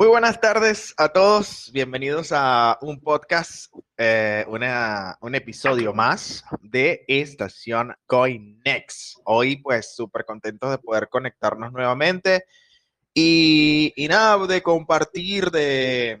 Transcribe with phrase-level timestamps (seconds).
[0.00, 7.94] Muy buenas tardes a todos, bienvenidos a un podcast, eh, un episodio más de Estación
[8.06, 9.18] CoinNext.
[9.24, 12.46] Hoy pues súper contentos de poder conectarnos nuevamente
[13.12, 16.18] y, nada, de compartir, de,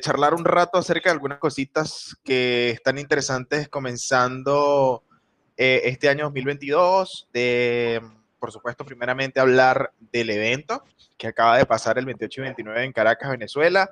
[0.00, 5.04] charlar un rato acerca de algunas cositas que están interesantes comenzando
[5.58, 8.00] eh, este año 2022, de
[8.40, 10.82] por supuesto primeramente hablar del evento
[11.16, 13.90] que acaba de pasar el 28 y 29 en Caracas, Venezuela,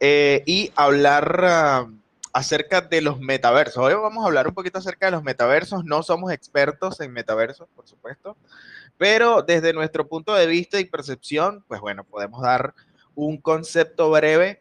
[0.00, 1.88] eh, y hablar ah,
[2.32, 3.78] acerca de los metaversos.
[3.78, 5.84] Hoy vamos a hablar un poquito acerca de los metaversos.
[5.84, 8.36] No somos expertos en metaversos, por supuesto,
[8.98, 12.74] pero desde nuestro punto de vista y percepción, pues bueno, podemos dar
[13.14, 14.60] un concepto breve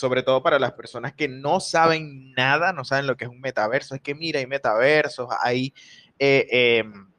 [0.00, 3.42] sobre todo para las personas que no saben nada, no saben lo que es un
[3.42, 3.94] metaverso.
[3.94, 5.74] Es que mira, hay metaversos, hay
[6.18, 7.09] eh, em,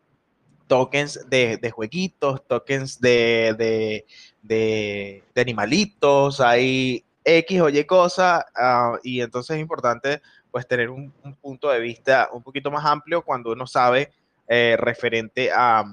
[0.67, 4.05] tokens de, de, jueguitos, tokens de,
[4.41, 11.11] de, animalitos, hay X o Y cosa, ah, y entonces es importante pues tener un,
[11.41, 14.11] punto de vista un poquito más amplio cuando uno sabe
[14.47, 15.83] eh, referente a,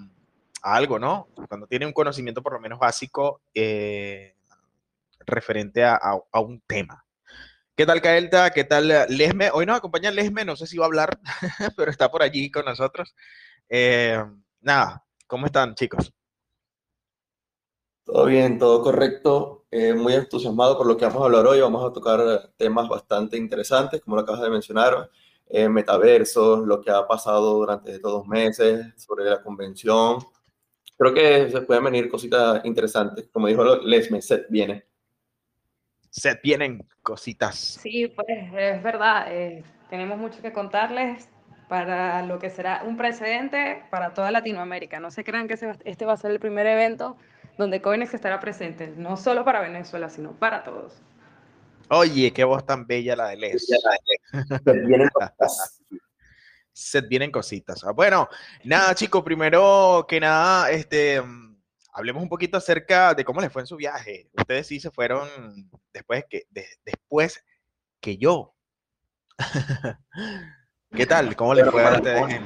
[0.63, 1.29] algo, ¿no?
[1.49, 4.35] Cuando tiene un conocimiento por lo menos básico eh,
[5.21, 6.01] referente a,
[6.33, 7.05] un tema.
[7.77, 8.51] ¿Qué tal, Kaelta?
[8.51, 9.51] ¿Qué tal, Lesme?
[9.53, 11.21] Hoy nos acompaña Lesme, no sé si va a hablar,
[11.77, 13.15] pero está por allí con nosotros.
[13.69, 14.21] Eh,
[14.61, 16.13] nada, ¿cómo están, chicos?
[18.05, 19.67] Todo bien, todo correcto.
[19.71, 21.61] Eh, muy entusiasmado por lo que vamos a hablar hoy.
[21.61, 25.11] Vamos a tocar temas bastante interesantes, como lo acabas de mencionar,
[25.47, 30.19] eh, metaversos, lo que ha pasado durante estos dos meses sobre la convención.
[30.97, 33.29] Creo que se pueden venir cositas interesantes.
[33.31, 34.87] Como dijo Lesme, set viene.
[36.09, 37.59] Set vienen cositas.
[37.59, 39.27] Sí, pues es verdad.
[39.31, 41.29] Eh, tenemos mucho que contarles
[41.69, 45.01] para lo que será un precedente para toda Latinoamérica.
[45.01, 47.17] No se crean que este va a ser el primer evento
[47.59, 51.03] donde Coinex estará presente, no solo para Venezuela, sino para todos.
[51.91, 53.67] Oye, qué voz tan bella la de Les.
[53.67, 55.83] Se vienen cositas.
[56.73, 57.83] Se vienen cositas.
[57.83, 58.29] Ah, bueno,
[58.63, 61.21] nada, chicos, primero que nada, este,
[61.93, 64.31] hablemos un poquito acerca de cómo les fue en su viaje.
[64.33, 65.29] Ustedes sí se fueron
[65.93, 66.45] después que,
[66.85, 67.45] después
[68.01, 68.55] que yo.
[70.95, 71.37] ¿Qué tal?
[71.37, 72.41] ¿Cómo les fue a ustedes?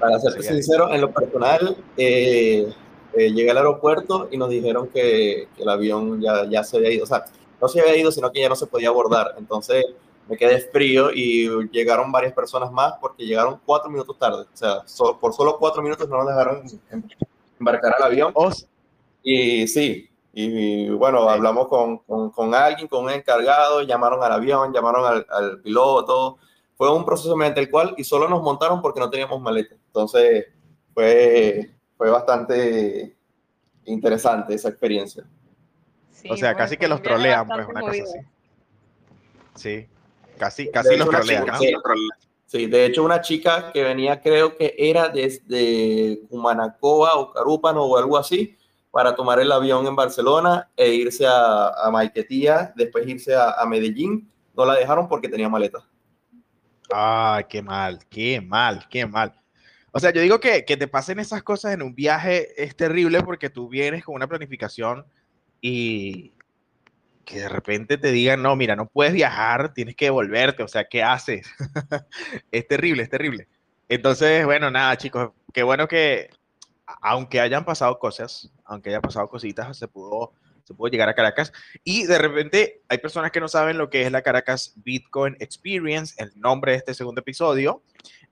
[0.00, 2.70] para ser sincero, en lo personal, eh,
[3.14, 7.04] eh, llegué al aeropuerto y nos dijeron que, el avión ya, ya se había ido,
[7.04, 7.24] o sea,
[7.60, 9.34] no se había ido, sino que ya no se podía abordar.
[9.38, 9.86] Entonces
[10.28, 14.42] me quedé frío y llegaron varias personas más porque llegaron cuatro minutos tarde.
[14.42, 14.82] O sea,
[15.18, 17.02] por solo cuatro minutos no nos dejaron em,
[17.58, 18.32] embarcar al avión.
[18.34, 18.50] Oh.
[19.22, 24.72] Y sí, y bueno, hablamos con, con, con, alguien, con un encargado, llamaron al avión,
[24.72, 26.38] llamaron al, al, piloto.
[26.76, 29.74] Fue un proceso mediante el cual y solo nos montaron porque no teníamos maleta.
[29.74, 30.46] Entonces
[30.94, 33.16] fue fue bastante
[33.84, 35.24] interesante esa experiencia.
[36.28, 38.18] o sea, casi que los trolean, pues, una cosa así.
[39.54, 39.88] Sí,
[40.38, 41.46] casi, casi los trolean,
[42.46, 47.96] Sí, de hecho, una chica que venía, creo que era desde Cumanacoa o Carúpano o
[47.96, 48.56] algo así,
[48.92, 53.66] para tomar el avión en Barcelona e irse a, a Maiquetía, después irse a, a
[53.66, 54.30] Medellín.
[54.54, 55.84] No la dejaron porque tenía maleta.
[56.92, 59.34] Ah, qué mal, qué mal, qué mal.
[59.92, 63.22] O sea, yo digo que, que te pasen esas cosas en un viaje es terrible
[63.22, 65.06] porque tú vienes con una planificación
[65.60, 66.32] y
[67.24, 70.84] que de repente te digan, no, mira, no puedes viajar, tienes que devolverte, o sea,
[70.84, 71.46] ¿qué haces?
[72.52, 73.48] es terrible, es terrible.
[73.88, 76.30] Entonces, bueno, nada, chicos, qué bueno que,
[77.02, 80.32] aunque hayan pasado cosas, aunque hayan pasado cositas, se pudo,
[80.66, 81.52] se pudo llegar a Caracas.
[81.84, 86.14] Y de repente hay personas que no saben lo que es la Caracas Bitcoin Experience,
[86.18, 87.82] el nombre de este segundo episodio.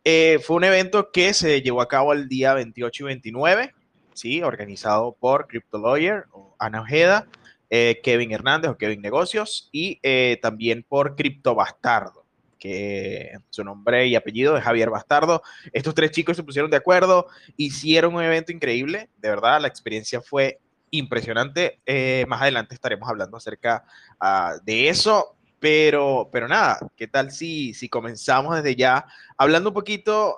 [0.03, 3.75] Eh, fue un evento que se llevó a cabo el día 28 y 29,
[4.15, 4.43] ¿sí?
[4.43, 6.25] organizado por Crypto Lawyer,
[6.59, 7.29] Ana Ojeda,
[7.71, 12.27] eh, Kevin Hernández o Kevin Negocios y eh, también por Crypto Bastardo,
[12.59, 15.41] que su nombre y apellido es Javier Bastardo.
[15.73, 20.21] Estos tres chicos se pusieron de acuerdo, hicieron un evento increíble, de verdad, la experiencia
[20.21, 20.59] fue
[20.99, 21.81] impresionante.
[22.27, 23.85] más adelante estaremos hablando acerca
[24.21, 25.37] ah, de eso.
[25.61, 29.07] Pero, pero nada, ¿qué tal si, si comenzamos desde ya
[29.39, 30.37] hablando un poquito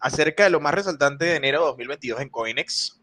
[0.00, 3.02] acerca de lo más resaltante de enero de 2022 en Coinex?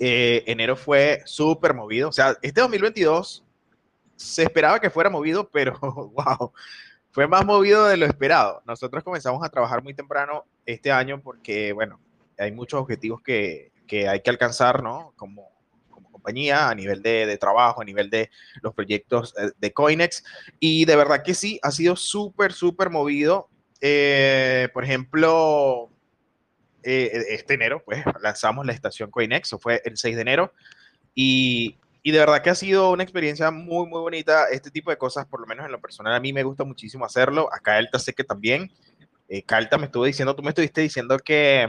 [0.00, 2.08] Eh, enero fue súper movido.
[2.08, 3.44] O sea, este 2022
[4.16, 6.52] se esperaba que fuera movido, pero wow,
[7.10, 8.62] fue más movido de lo esperado.
[8.66, 12.00] Nosotros comenzamos a trabajar muy temprano este año porque, bueno,
[12.38, 15.12] hay muchos objetivos que, que hay que alcanzar, ¿no?
[15.16, 15.50] Como
[16.24, 18.30] a nivel de, trabajo, a nivel de
[18.62, 20.24] los proyectos eh, de Coinex.
[20.60, 23.48] Y de verdad que sí, ha sido súper, súper movido.
[23.80, 25.90] Eh, por ejemplo,
[26.82, 30.52] eh, este enero, pues lanzamos la estación Coinex, o fue el 6 de enero.
[31.14, 34.48] Y, Y de verdad que ha sido una experiencia muy, muy bonita.
[34.50, 37.04] Este tipo de cosas, por lo menos en lo personal, a mí me gusta muchísimo
[37.04, 37.48] hacerlo.
[37.52, 38.70] Acá Calta sé que también.
[39.28, 39.44] Eh,
[39.78, 41.68] me estuvo diciendo, tú me estuviste diciendo que,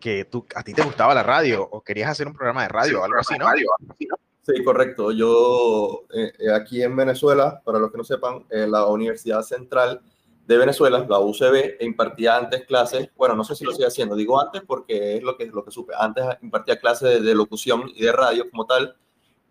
[0.00, 3.00] que tú, a ti te gustaba la radio o querías hacer un programa de radio
[3.00, 3.46] o algo así, ¿no?
[4.42, 5.12] Sí, correcto.
[5.12, 10.00] Yo eh, eh, aquí en Venezuela, para los que no sepan, la Universidad Central
[10.50, 14.40] de Venezuela, la UCB, impartía antes clases, bueno, no sé si lo sigue haciendo, digo
[14.40, 18.10] antes porque es lo que, lo que supe, antes impartía clases de locución y de
[18.10, 18.96] radio como tal,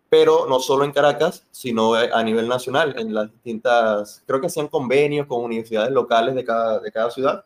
[0.10, 4.68] pero no solo en Caracas, sino a nivel nacional, en las distintas, creo que hacían
[4.68, 7.46] convenios con universidades locales de cada, de cada ciudad.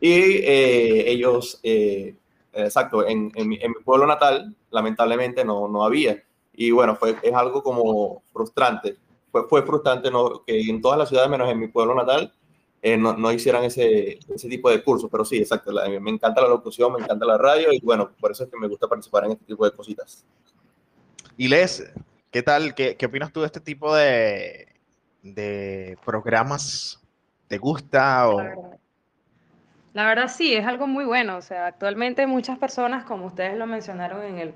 [0.00, 2.14] Y eh, ellos, eh,
[2.52, 6.22] exacto, en, en, mi, pueblo natal, lamentablemente no, no había.
[6.52, 8.96] Y bueno, fue, es algo como frustrante.
[9.30, 12.32] Fue, fue frustrante no, que en todas las ciudades, menos en mi pueblo natal,
[12.80, 15.10] eh, no, no, hicieran ese, ese tipo de cursos.
[15.10, 18.44] Pero sí, exacto, me encanta la locución, me encanta la radio y bueno, por eso
[18.44, 20.24] es que me gusta participar en este tipo de cositas.
[21.36, 21.92] Y Les,
[22.30, 22.74] ¿qué tal?
[22.74, 24.68] ¿Qué, ¿Qué, opinas tú de este tipo de,
[25.22, 27.00] de programas?
[27.48, 28.28] ¿Te gusta?
[28.28, 28.77] O...
[29.98, 31.36] La, verdad, sí, es algo muy bueno.
[31.36, 34.54] O sea, actualmente muchas personas, como ustedes lo mencionaron en, el,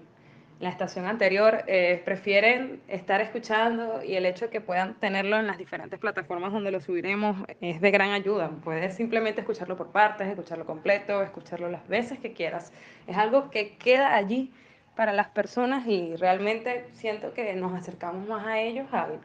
[0.61, 5.49] la estación anterior, eh, prefieren estar escuchando y el hecho de que puedan tenerlo en
[5.49, 8.53] las diferentes plataformas donde lo subiremos es de gran ayuda.
[8.63, 12.73] Puedes simplemente escucharlo por partes, escucharlo completo, escucharlo las veces que quieras.
[13.09, 14.53] Es algo que queda allí
[14.95, 19.19] para las personas y realmente siento que nos acercamos más a ellos al,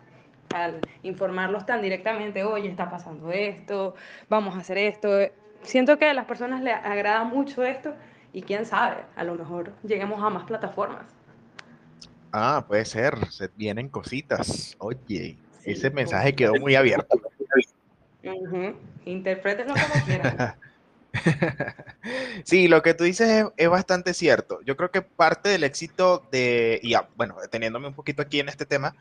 [0.55, 3.93] al informarlos tan directamente, oye, está pasando esto,
[4.29, 5.09] vamos a hacer esto.
[5.67, 7.93] Siento que a las personas les agrada mucho esto
[8.31, 11.05] y quién sabe, a lo mejor lleguemos a más plataformas.
[12.31, 14.75] Ah, puede ser, se vienen cositas.
[14.79, 17.19] Oye, ese mensaje quedó muy abierto.
[18.23, 18.73] Uh
[19.05, 20.55] Interpretenlo como quieran.
[22.43, 24.59] sí, lo que tú dices es, bastante cierto.
[24.65, 28.65] Yo creo que parte del éxito de, y bueno, deteniéndome un poquito aquí en este
[28.65, 28.95] tema,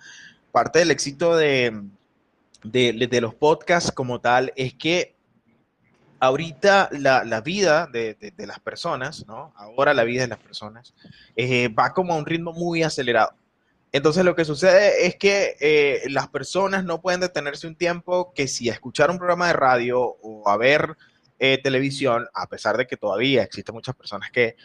[0.52, 1.80] parte del éxito de,
[2.62, 5.15] de, los podcasts como tal es que
[6.20, 9.52] ahorita la, vida de, las personas, ¿no?
[9.56, 10.94] Ahora la vida de las personas
[11.34, 13.34] eh, va como a un ritmo muy acelerado.
[13.92, 18.48] Entonces lo que sucede es que eh, las personas no pueden detenerse un tiempo que
[18.48, 20.96] si a escuchar un programa de radio o a ver
[21.38, 24.56] eh, televisión, a pesar de que todavía existen muchas personas que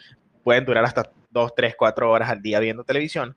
[0.42, 3.36] pueden durar hasta dos, tres, cuatro horas al día viendo televisión,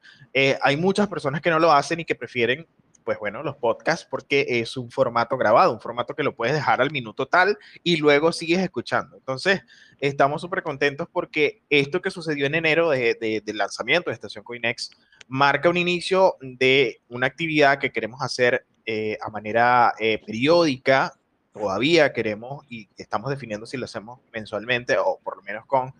[0.61, 2.67] hay muchas personas que no lo hacen y que prefieren,
[3.05, 6.81] pues bueno, los podcasts porque es un formato grabado, un formato que lo puedes dejar
[6.81, 9.15] al minuto tal y luego sigues escuchando.
[9.15, 9.61] Entonces,
[9.99, 14.91] estamos súper contentos porque esto que sucedió en enero de, del lanzamiento de Estación Coinex
[15.27, 21.13] marca un inicio de una actividad que queremos hacer eh, a manera periódica
[21.55, 25.93] todavía queremos y estamos definiendo si lo hacemos mensualmente o por lo menos con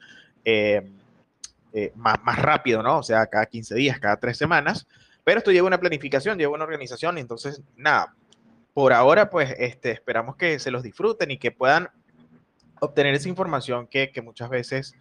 [0.44, 0.86] eh,
[1.72, 3.00] eh, más, más, rápido, ¿no?
[3.00, 4.86] O sea, cada 15 días, cada 3 semanas.
[5.25, 8.16] Pero esto lleva una planificación, lleva una organización, entonces, nada,
[8.74, 11.89] por ahora, pues este, esperamos que se los disfruten y que puedan
[12.80, 14.95] obtener esa información que, que muchas veces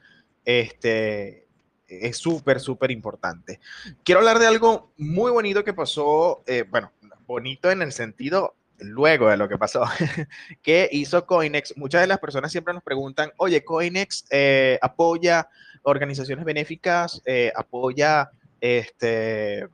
[0.44, 1.46] este,
[1.86, 3.60] es súper, súper importante.
[4.02, 6.92] Quiero hablar de algo muy bonito que pasó, eh, bueno,
[7.26, 9.84] bonito en el sentido luego de lo que pasó,
[10.62, 15.48] que hizo Coinex, muchas de las personas siempre nos preguntan, oye, Coinex eh, apoya
[15.82, 18.30] organizaciones benéficas, eh, apoya
[18.60, 19.68] este,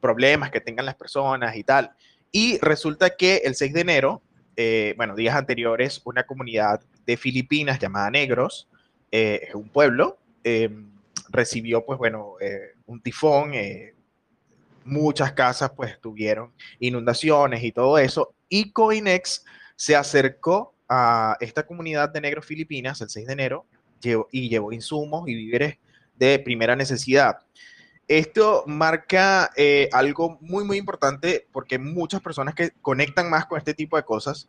[0.00, 1.92] problemas que tengan las personas y tal.
[2.30, 4.22] Y resulta que el 6 de enero,
[4.56, 8.68] eh, bueno, días anteriores, una comunidad de Filipinas llamada Negros,
[9.54, 10.18] un pueblo,
[11.30, 12.34] recibió, pues bueno,
[12.86, 13.54] un tifón,
[14.88, 18.34] muchas casas pues tuvieron inundaciones y todo eso.
[18.48, 19.44] Y Coinex
[19.76, 23.66] se acercó a esta comunidad de negros filipinas el 6 de enero
[24.32, 25.78] y llevó insumos y víveres
[26.16, 27.38] de primera necesidad.
[28.08, 33.74] Esto marca eh, algo muy, muy importante porque muchas personas que conectan más con este
[33.74, 34.48] tipo de cosas.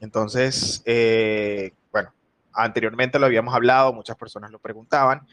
[0.00, 2.12] Entonces, eh, bueno,
[2.52, 5.26] anteriormente lo habíamos hablado, muchas personas lo preguntaban.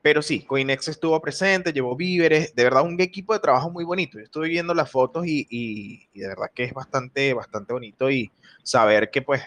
[0.00, 4.16] Pero sí, Coinex estuvo presente, llevó víveres, de verdad un equipo de trabajo muy bonito.
[4.16, 8.30] Yo estuve viendo las fotos y, de verdad que es bastante, bastante bonito y
[8.62, 9.42] saber que pues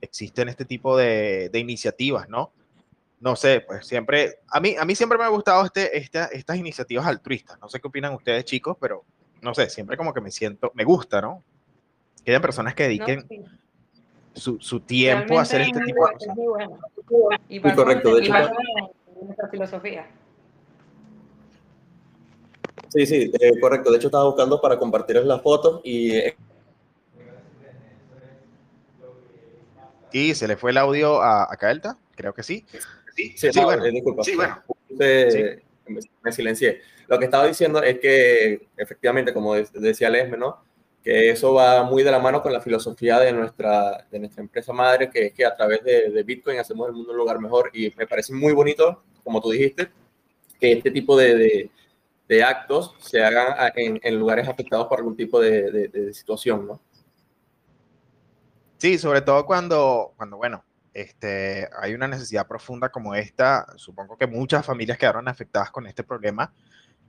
[0.00, 2.52] existen este tipo de, iniciativas, ¿no?
[3.22, 7.06] No sé, pues siempre, a mí, a mí siempre me ha gustado este, estas iniciativas
[7.06, 7.56] altruistas.
[7.60, 9.04] No sé qué opinan ustedes chicos, pero
[9.40, 11.44] no sé, siempre como que me siento, me gusta, ¿no?
[12.24, 13.24] Que haya personas que dediquen
[14.34, 16.36] su, tiempo a hacer este tipo de cosas.
[17.48, 18.34] Y correcto, de hecho
[19.22, 20.10] nuestra filosofía.
[22.88, 23.92] Sí, sí, eh, correcto.
[23.92, 26.16] De hecho, estaba buscando para compartir las fotos y...
[26.16, 26.36] Eh,
[30.10, 31.56] ¿Y se le fue el audio a, a
[32.16, 32.66] Creo que sí.
[33.16, 33.84] Sí, sí, bueno.
[33.84, 34.24] Eh, disculpa.
[34.24, 34.62] Sí, bueno.
[36.22, 36.80] Me, silencié.
[37.08, 40.62] lo que estaba diciendo es que efectivamente, como decía Lesme, ¿no?
[41.02, 44.72] que eso va muy de la mano con la filosofía de nuestra, de nuestra empresa
[44.72, 47.70] madre, que es que a través de, de Bitcoin hacemos el mundo un lugar mejor
[47.72, 49.90] y me parece muy bonito, como tú dijiste,
[50.60, 51.70] que este tipo de, de,
[52.28, 56.80] de actos se hagan en, en, lugares afectados por algún tipo de, de, situación, ¿no?
[58.78, 64.26] Sí, sobre todo cuando, cuando bueno, este, hay una necesidad profunda como esta, supongo que
[64.26, 66.52] muchas familias quedaron afectadas con este problema,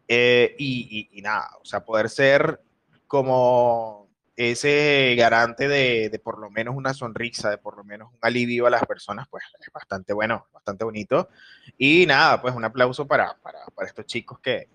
[0.07, 2.61] eh, y, y, y nada, o sea, poder ser
[3.07, 4.03] como
[4.35, 8.65] ese garante de, de, por lo menos una sonrisa, de por lo menos un alivio
[8.65, 11.29] a las personas, pues es bastante bueno, bastante bonito.
[11.77, 14.67] Y nada, pues un aplauso para, para, para estos chicos que,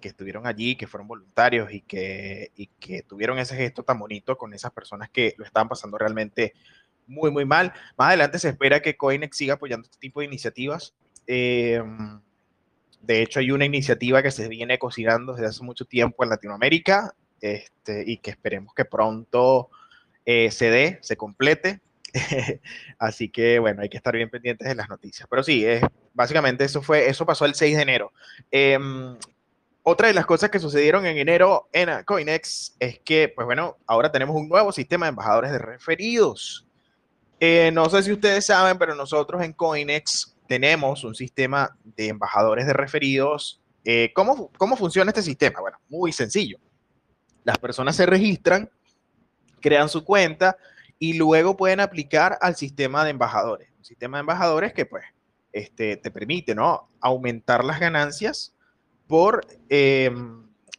[0.00, 4.38] que, estuvieron allí, que fueron voluntarios y que, y que tuvieron ese gesto tan bonito
[4.38, 6.54] con esas personas que lo estaban pasando realmente
[7.12, 7.72] muy, muy mal.
[7.96, 10.94] Más adelante se espera que Coinex siga apoyando este tipo de iniciativas.
[11.26, 11.82] Eh,
[13.00, 17.14] de hecho, hay una iniciativa que se viene cocinando desde hace mucho tiempo en Latinoamérica
[17.40, 19.70] este, y que esperemos que pronto
[20.24, 21.80] eh, se dé, se complete.
[22.98, 25.26] Así que bueno, hay que estar bien pendientes de las noticias.
[25.28, 25.82] Pero sí, es,
[26.14, 28.12] básicamente eso fue, eso pasó el 6 de enero.
[28.50, 28.78] Eh,
[29.84, 34.12] otra de las cosas que sucedieron en enero en Coinex es que, pues bueno, ahora
[34.12, 36.68] tenemos un nuevo sistema de embajadores de referidos.
[37.44, 42.66] Eh, no sé si ustedes saben, pero nosotros en Coinex tenemos un sistema de embajadores
[42.66, 43.60] de referidos.
[43.84, 45.60] Eh, ¿cómo, ¿Cómo funciona este sistema?
[45.60, 46.58] Bueno, muy sencillo
[47.44, 48.70] las personas se registran,
[49.60, 50.56] crean su cuenta
[50.98, 53.68] y luego pueden aplicar al sistema de embajadores.
[53.78, 55.04] Un sistema de embajadores que pues
[55.52, 56.88] este, te permite ¿no?
[57.00, 58.54] aumentar las ganancias
[59.06, 60.10] por eh,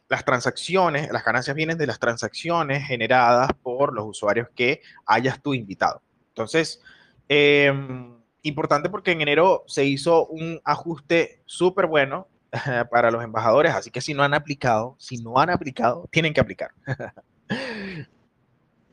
[0.08, 5.54] las transacciones, las ganancias vienen de las transacciones generadas por los usuarios que hayas tú
[5.54, 6.02] invitado.
[6.34, 6.82] Entonces,
[7.28, 7.72] eh,
[8.42, 12.26] importante porque en enero se hizo un ajuste súper bueno
[12.90, 16.40] para los embajadores, así que si no han aplicado, si no han aplicado, tienen que
[16.40, 16.70] aplicar.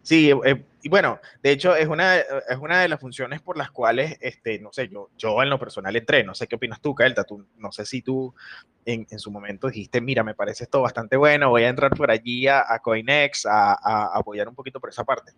[0.04, 3.70] Sí, eh, y bueno, de hecho es una, es una de las funciones por las
[3.70, 6.96] cuales, este, no sé, yo, yo en lo personal entré, no sé qué opinas tú,
[6.96, 8.34] Kelta, tú, no sé si tú
[8.84, 12.10] en, en, su momento dijiste, mira, me parece esto bastante bueno, voy a entrar por
[12.10, 15.34] allí a, Coinex a, apoyar un poquito por esa parte.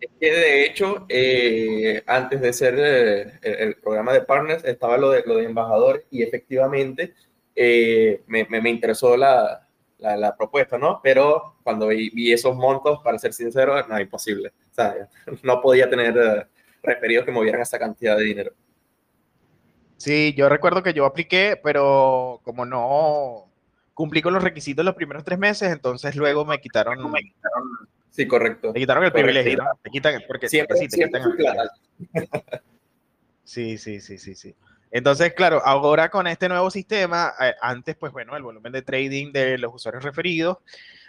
[0.00, 5.24] Que de hecho, eh, antes de ser eh, el, programa de partners, estaba lo de,
[5.26, 7.14] lo de embajador y efectivamente
[7.54, 11.00] eh, me, me, interesó la, la, propuesta, ¿no?
[11.02, 14.52] Pero cuando vi, esos montos, para ser sincero, no, imposible.
[14.70, 15.08] O sea,
[15.42, 16.46] no podía tener eh,
[16.82, 18.52] referidos que movieran esa cantidad de dinero.
[19.96, 23.46] Sí, yo recuerdo que yo apliqué, pero como no
[23.94, 26.98] cumplí con los requisitos los primeros tres meses, entonces luego me quitaron
[28.10, 28.72] Sí, correcto.
[28.72, 29.32] Te quitaron el correcto.
[29.32, 29.70] privilegio, ¿no?
[29.82, 31.56] Te quitan, porque siempre, sí, te siempre quitan
[32.14, 32.28] el
[33.44, 34.54] Sí, sí, sí, sí, sí.
[34.90, 39.32] Entonces, claro, ahora con este nuevo sistema, eh, antes, pues bueno, el volumen de trading
[39.32, 40.58] de los usuarios referidos,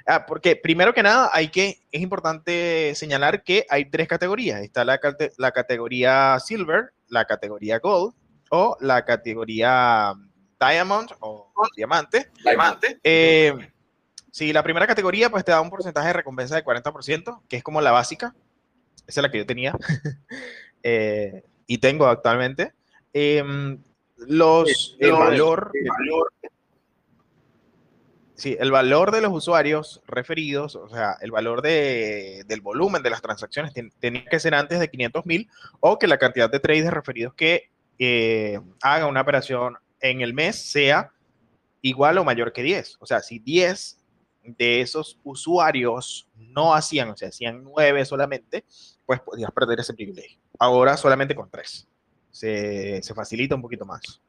[0.06, 4.62] ah, porque primero que nada, hay que, es importante señalar que hay tres categorías.
[4.62, 5.00] Está la,
[5.38, 8.14] la categoría Silver, la categoría Gold
[8.52, 10.14] o la categoría
[10.60, 12.30] Diamond o Diamante.
[12.44, 13.00] Diamante.
[13.04, 13.54] Eh,
[14.32, 17.64] Sí, la primera categoría pues te da un porcentaje de recompensa de 40%, que es
[17.64, 18.36] como la básica.
[19.08, 19.76] Esa es la que yo tenía
[20.84, 22.74] eh, y tengo actualmente.
[23.14, 23.44] Eh,
[24.28, 26.34] los, el, valor, el valor,
[28.36, 33.10] sí, el valor de los usuarios referidos, o sea, el valor de, del volumen de
[33.10, 36.94] las transacciones tenía que ser antes de 500 mil o que la cantidad de traders
[36.94, 41.12] referidos que eh, haga una operación en el mes sea
[41.82, 42.98] igual o mayor que 10.
[43.00, 43.99] O sea, si 10
[44.44, 48.66] de esos usuarios no hacían, o sea, hacían nueve solamente,
[49.06, 50.40] pues podías perder ese privilegio.
[50.58, 51.88] Ahora solamente con tres.
[52.32, 54.22] Se, se facilita un poquito más.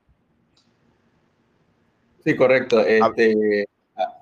[2.24, 2.80] Sí, correcto.
[2.80, 3.66] Este,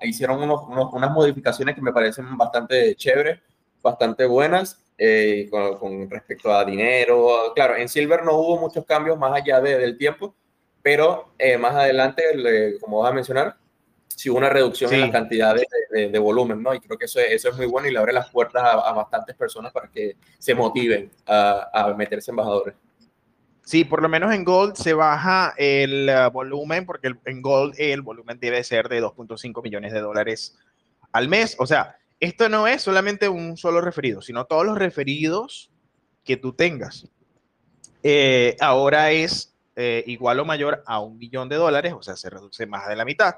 [0.01, 3.39] hicieron unos, unos, unas modificaciones que me parecen bastante chéveres,
[3.81, 7.53] bastante buenas eh, con, con, respecto a dinero.
[7.55, 10.35] Claro, en Silver no hubo muchos cambios más allá de, del tiempo,
[10.81, 13.57] pero eh, más adelante, le, como vas a mencionar,
[14.19, 14.95] sí una reducción sí.
[14.97, 16.73] en la cantidad de, de, de, volumen, ¿no?
[16.73, 18.91] Y creo que eso, eso es muy bueno y le abre las puertas a, a
[18.91, 22.75] bastantes personas para que se motiven a, a, meterse embajadores.
[23.63, 28.01] Sí, por lo menos en Gold se baja el uh, volumen, porque en Gold el
[28.01, 30.57] volumen debe ser de 2.5 millones de dólares
[31.13, 31.55] al mes.
[31.57, 35.71] O sea, esto no es solamente un solo referido, sino todos los referidos
[36.25, 37.07] que tú tengas.
[38.03, 42.29] Eh, ahora es eh, igual o mayor a un millón de dólares, o sea, se
[42.29, 43.35] reduce más de la mitad.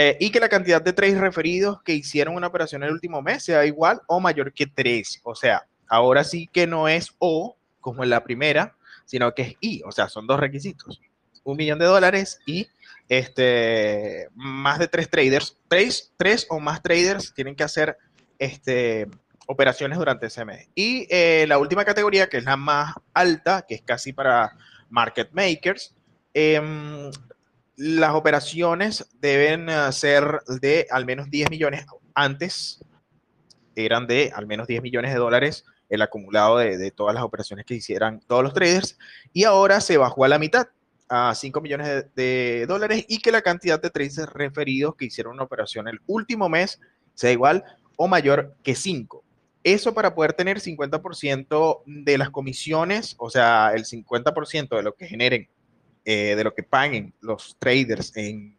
[0.00, 3.42] Eh, y que la cantidad de trades referidos que hicieron una operación el último mes
[3.42, 5.18] sea igual o mayor que tres.
[5.24, 8.76] O sea, ahora sí que no es O como en la primera,
[9.06, 9.82] sino que es I.
[9.84, 11.00] O sea, son dos requisitos.
[11.42, 12.68] un millón de dólares y
[13.08, 17.98] este, más de tres traders, tres, tres o más traders tienen que hacer
[18.38, 19.08] este,
[19.48, 20.68] operaciones durante ese mes.
[20.76, 24.56] Y eh, la última categoría, que es la más alta, que es casi para
[24.90, 25.92] market makers,
[26.34, 27.10] em,
[27.78, 31.86] las operaciones deben eh, ser de al menos 10 millones.
[32.12, 32.84] Antes
[33.76, 37.74] eran de al menos 10 millones de dólares el acumulado de, todas las operaciones que
[37.74, 38.98] hicieran todos los traders
[39.32, 40.66] y ahora se bajó a la mitad
[41.08, 45.44] a 5 millones de, dólares y que la cantidad de traders referidos que hicieron una
[45.44, 46.80] operación el último mes
[47.14, 47.64] sea igual
[47.96, 49.24] o mayor que 5.
[49.62, 55.06] Eso para poder tener 50% de las comisiones, o sea, el 50% de lo que
[55.06, 55.48] generen,
[56.04, 58.56] eh, de lo que paguen los traders en,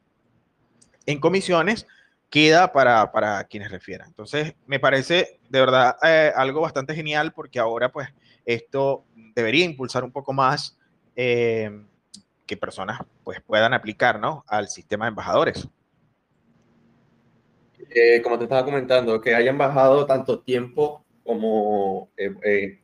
[1.05, 1.87] en comisiones,
[2.29, 4.07] queda para, para, quienes refieran.
[4.07, 8.07] Entonces, me parece de verdad eh, algo bastante genial porque ahora, pues,
[8.45, 9.05] esto
[9.35, 10.77] debería impulsar un poco más
[11.15, 11.71] eh,
[12.45, 14.43] que personas, pues, puedan aplicar, ¿no?
[14.47, 15.67] Al sistema de embajadores.
[18.23, 22.09] Como te estaba comentando, que hayan bajado tanto tiempo como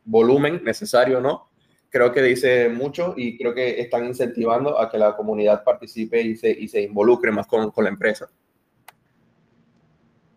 [0.04, 1.48] volumen necesario, ¿no?
[1.90, 6.36] Creo que dice mucho y creo que están incentivando a que la comunidad participe y
[6.36, 8.28] se, y se involucre más con, la empresa.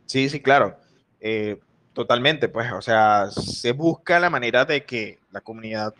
[0.05, 0.77] Sí, sí, claro.
[1.19, 1.59] Eh,
[1.93, 5.93] totalmente, pues, o sea, se busca la manera de que la comunidad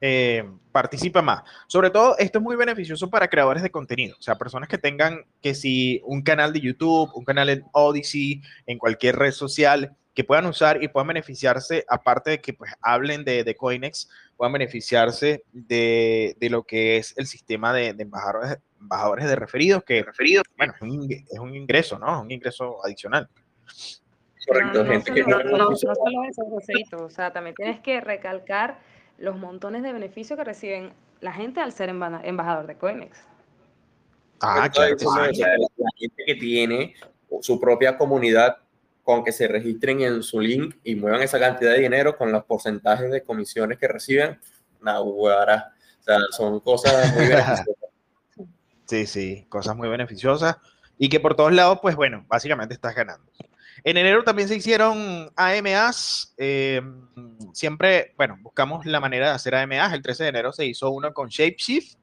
[0.00, 1.42] eh, participe más.
[1.66, 5.24] Sobre todo, esto es muy beneficioso para creadores de contenido, o sea, personas que tengan
[5.42, 10.24] que si un canal de YouTube, un canal en Odyssey, en cualquier red social, que
[10.24, 15.44] puedan usar y puedan beneficiarse, aparte de que pues hablen de, de Coinex, puedan beneficiarse
[15.52, 20.82] de, lo que es el sistema de, embajadores, embajadores de referidos, que referidos, bueno, es
[20.82, 22.22] un, es un ingreso, ¿no?
[22.22, 23.28] Un ingreso adicional.
[24.44, 25.94] Correcto, no, gente que no, no, solo
[26.28, 28.80] eso, Joséito, o sea, también tienes que recalcar
[29.18, 33.20] los montones de beneficios que reciben la gente al ser embajador de Coinex.
[34.40, 34.96] Ah, claro.
[34.98, 36.96] la, gente que tiene
[37.40, 38.56] su propia comunidad
[39.08, 42.44] con que se registren en su link y muevan esa cantidad de dinero con los
[42.44, 44.38] porcentajes de comisiones que reciben,
[44.82, 45.26] nada, o
[46.00, 47.66] sea, son cosas muy beneficiosas.
[48.84, 50.58] Sí, sí, cosas muy beneficiosas
[50.98, 53.32] y que por todos lados, pues bueno, básicamente estás ganando.
[53.82, 56.34] En enero también se hicieron AMAs.
[56.36, 56.82] Eh,
[57.54, 59.94] siempre, bueno, buscamos la manera de hacer AMAs.
[59.94, 61.96] El 13 de enero se hizo uno con ShapeShift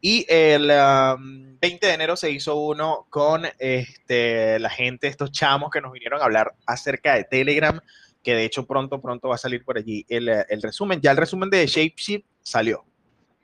[0.00, 5.70] y el 20 um, de enero se hizo uno con este, la gente, estos chamos
[5.70, 7.80] que nos vinieron a hablar acerca de Telegram,
[8.22, 11.00] que de hecho pronto, pronto va a salir por allí el, el resumen.
[11.00, 12.84] Ya el resumen de ShapeShift salió.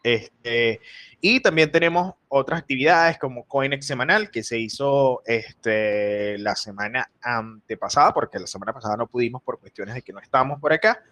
[0.03, 0.81] Este,
[1.21, 8.14] y también tenemos otras actividades como Coinex semanal que se hizo este, la semana antepasada,
[8.14, 11.03] porque la semana pasada no pudimos por cuestiones de que no estábamos por acá.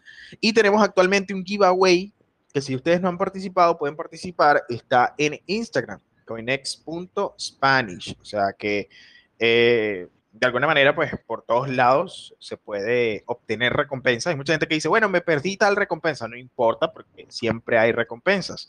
[0.41, 2.15] Y tenemos actualmente un giveaway
[2.55, 4.63] que si ustedes no han participado, pueden participar.
[4.69, 8.17] Está en Instagram, coinex.spanish.
[8.21, 8.89] O sea que
[9.41, 14.31] eh, de alguna manera, pues por todos lados se puede obtener recompensas.
[14.31, 16.29] Hay mucha gente que dice, bueno, me perdí tal recompensa.
[16.29, 18.69] No importa porque siempre hay recompensas.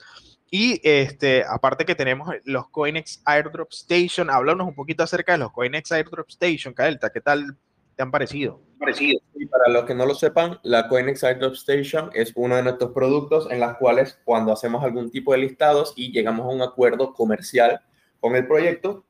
[0.49, 5.51] Y este, aparte que tenemos los Coinex Airdrop Station, háblanos un poquito acerca de los
[5.51, 7.55] Coinex Airdrop Station, Cadelta, ¿qué tal
[7.95, 8.61] te han parecido?
[8.79, 9.19] Parecido.
[9.35, 12.91] Y para los que no lo sepan, la Coinex Airdrop Station es uno de nuestros
[12.91, 17.13] productos en los cuales cuando hacemos algún tipo de listados y llegamos a un acuerdo
[17.13, 17.81] comercial
[18.19, 19.05] con el proyecto,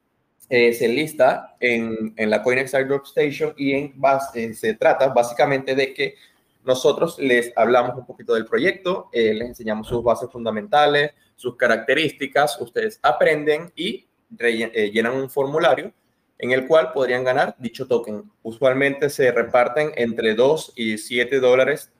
[0.49, 5.73] eh, se lista en, en, la Coinex Airdrop Station y en base, se trata básicamente
[5.73, 6.15] de que
[6.63, 12.59] nosotros les hablamos un poquito del proyecto, eh, les enseñamos sus bases fundamentales, sus características,
[12.59, 14.07] ustedes aprenden y
[14.39, 15.93] eh, llenan un formulario
[16.37, 18.31] en el cual podrían ganar dicho token.
[18.43, 21.91] Usualmente se reparten entre 2 y 7 dólares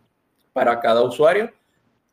[0.53, 1.51] para cada usuario.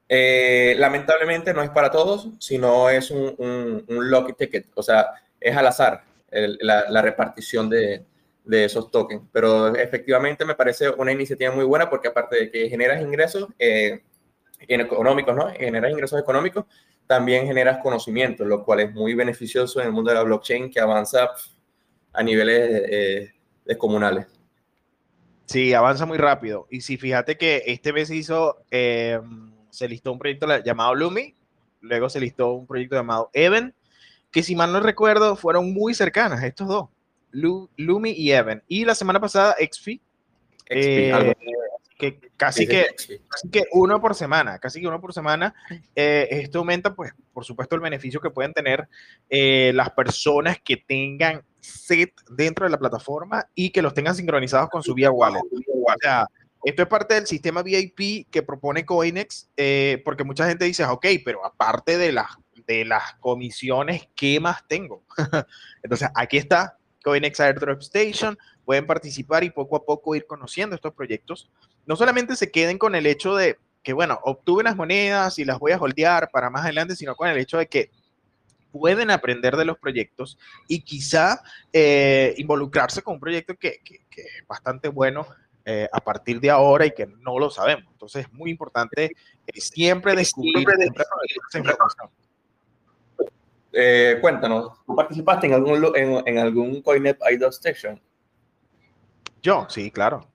[0.08, 5.06] Eh, lamentablemente no es para todos, sino es un, un, lucky ticket, o sea,
[5.40, 8.04] es al azar la, repartición de,
[8.44, 9.22] de, esos tokens.
[9.32, 14.02] Pero efectivamente me parece una iniciativa muy buena porque aparte de que generas ingresos eh,
[14.58, 15.48] económicos, ¿no?
[15.50, 16.66] Generas ingresos económicos,
[17.06, 20.80] también generas conocimiento, lo cual es muy beneficioso en el mundo de la blockchain que
[20.80, 21.30] avanza
[22.12, 24.26] a niveles eh, descomunales.
[25.46, 26.66] Sí, avanza muy rápido.
[26.70, 29.20] Y si fíjate que este mes hizo, eh,
[29.70, 31.34] se listó un proyecto llamado Lumi,
[31.80, 33.74] luego se listó un proyecto llamado Even,
[34.30, 36.88] que si mal no recuerdo fueron muy cercanas estos dos,
[37.32, 38.62] Lumi y Even.
[38.66, 40.00] Y la semana pasada XFI,
[40.70, 41.34] eh,
[42.02, 42.96] que casi que,
[43.52, 45.54] que uno por semana, casi que uno por semana.
[45.94, 48.88] Eh, esto aumenta, pues, por supuesto, el beneficio que pueden tener
[49.30, 54.68] eh, las personas que tengan set dentro de la plataforma y que los tengan sincronizados
[54.68, 55.42] con su vía wallet.
[55.42, 56.26] O sea,
[56.64, 61.06] esto es parte del sistema VIP que propone Coinex, eh, porque mucha gente dice, ok,
[61.24, 62.28] pero aparte de, la,
[62.66, 65.04] de las comisiones, ¿qué más tengo?
[65.84, 70.94] Entonces, aquí está CoinEx Airdrop Station, pueden participar y poco a poco ir conociendo estos
[70.94, 71.50] proyectos.
[71.86, 75.58] No solamente se queden con el hecho de que, bueno, obtuve las monedas y las
[75.58, 77.90] voy a holdear para más adelante, sino con el hecho de que
[78.70, 84.88] pueden aprender de los proyectos y quizá eh, involucrarse con un proyecto que, es bastante
[84.88, 85.26] bueno
[85.64, 87.84] eh, a partir de ahora y que no lo sabemos.
[87.92, 90.66] Entonces es muy importante eh, siempre descubrir
[91.48, 92.10] esa información.
[94.20, 98.00] cuéntanos, ¿tú participaste en algún, en, en algún CoinEp Idol Station?
[99.42, 100.32] Yo, sí, claro.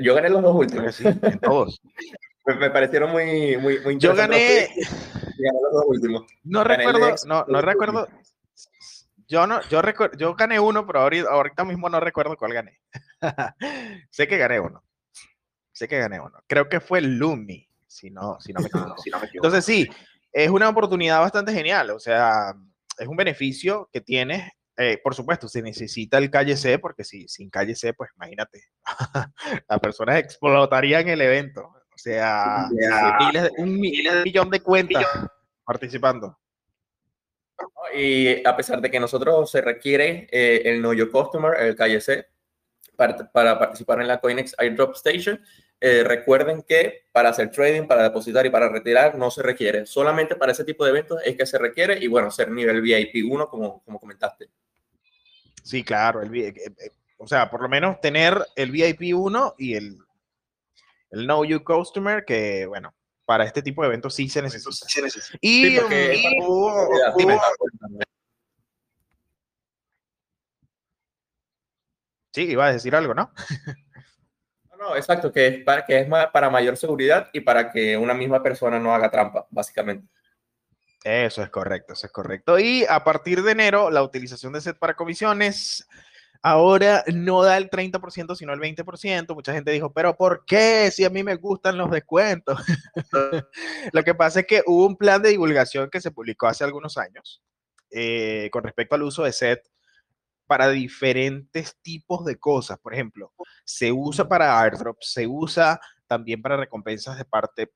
[0.00, 0.94] Yo gané los dos últimos.
[0.94, 1.80] Sí, en todos.
[2.46, 4.68] me, parecieron muy, muy, muy Yo gané.
[4.76, 6.22] los dos últimos.
[6.44, 8.08] No recuerdo, no, no recuerdo.
[9.28, 12.78] Yo no, yo recuerdo, yo gané uno, pero ahorita, mismo no recuerdo cuál gané.
[14.10, 14.82] sé que gané uno.
[15.72, 16.38] Sé que gané uno.
[16.46, 18.98] Creo que fue Lumi, si no, si no me equivoco.
[18.98, 19.46] Si no me equivoco.
[19.46, 19.88] Entonces sí,
[20.32, 21.90] es una oportunidad bastante genial.
[21.90, 22.54] O sea,
[22.98, 27.28] es un beneficio que tienes eh, por supuesto, se necesita el calle C, porque si,
[27.28, 28.62] sin calle C, pues imagínate,
[29.68, 31.62] las personas explotarían el evento.
[31.62, 32.68] O sea,
[33.58, 35.04] un, millón de cuentas
[35.64, 36.38] participando.
[37.94, 42.00] Y a pesar de que nosotros se requiere eh, el Know Your Customer, el calle
[42.00, 42.26] C,
[43.02, 45.40] para, para, participar en la Coinex Airdrop Station,
[45.80, 49.86] eh, recuerden que para hacer trading, para depositar y para retirar no se requiere.
[49.86, 53.24] Solamente para ese tipo de eventos es que se requiere y bueno, ser nivel VIP
[53.28, 54.48] 1 como, como comentaste.
[55.64, 59.74] Sí, claro, el, eh, eh, o sea, por lo menos tener el VIP 1 y
[59.74, 59.98] el,
[61.10, 64.86] el Know You Customer, que bueno, para este tipo de eventos sí se necesita.
[65.40, 65.80] Y, sí,
[72.36, 73.32] iba a decir algo, ¿no?
[74.78, 78.42] No, exacto, que es, para, que es para mayor seguridad y para que una misma
[78.42, 80.08] persona no haga trampa, básicamente.
[81.04, 82.58] Eso es correcto, eso es correcto.
[82.58, 85.86] Y a partir de enero, la utilización de set para comisiones
[86.42, 89.34] ahora no da el 30%, sino el 20%.
[89.34, 90.90] Mucha gente dijo, pero ¿por qué?
[90.90, 92.60] Si a mí me gustan los descuentos.
[93.92, 96.98] Lo que pasa es que hubo un plan de divulgación que se publicó hace algunos
[96.98, 97.42] años
[97.90, 99.71] eh, con respecto al uso de set
[100.52, 102.78] para diferentes tipos de cosas.
[102.78, 103.32] Por ejemplo,
[103.64, 107.72] se usa para airdrop, se usa también para recompensas de parte,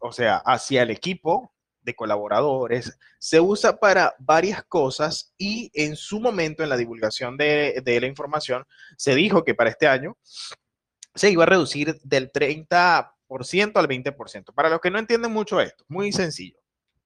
[0.00, 6.18] o sea, hacia el equipo de colaboradores, se usa para varias cosas y en su
[6.18, 8.64] momento en la divulgación de, de la información
[8.96, 10.18] se dijo que para este año
[11.14, 13.12] se iba a reducir del 30%
[13.76, 14.52] al 20%.
[14.52, 16.58] Para los que no entienden mucho esto, muy sencillo.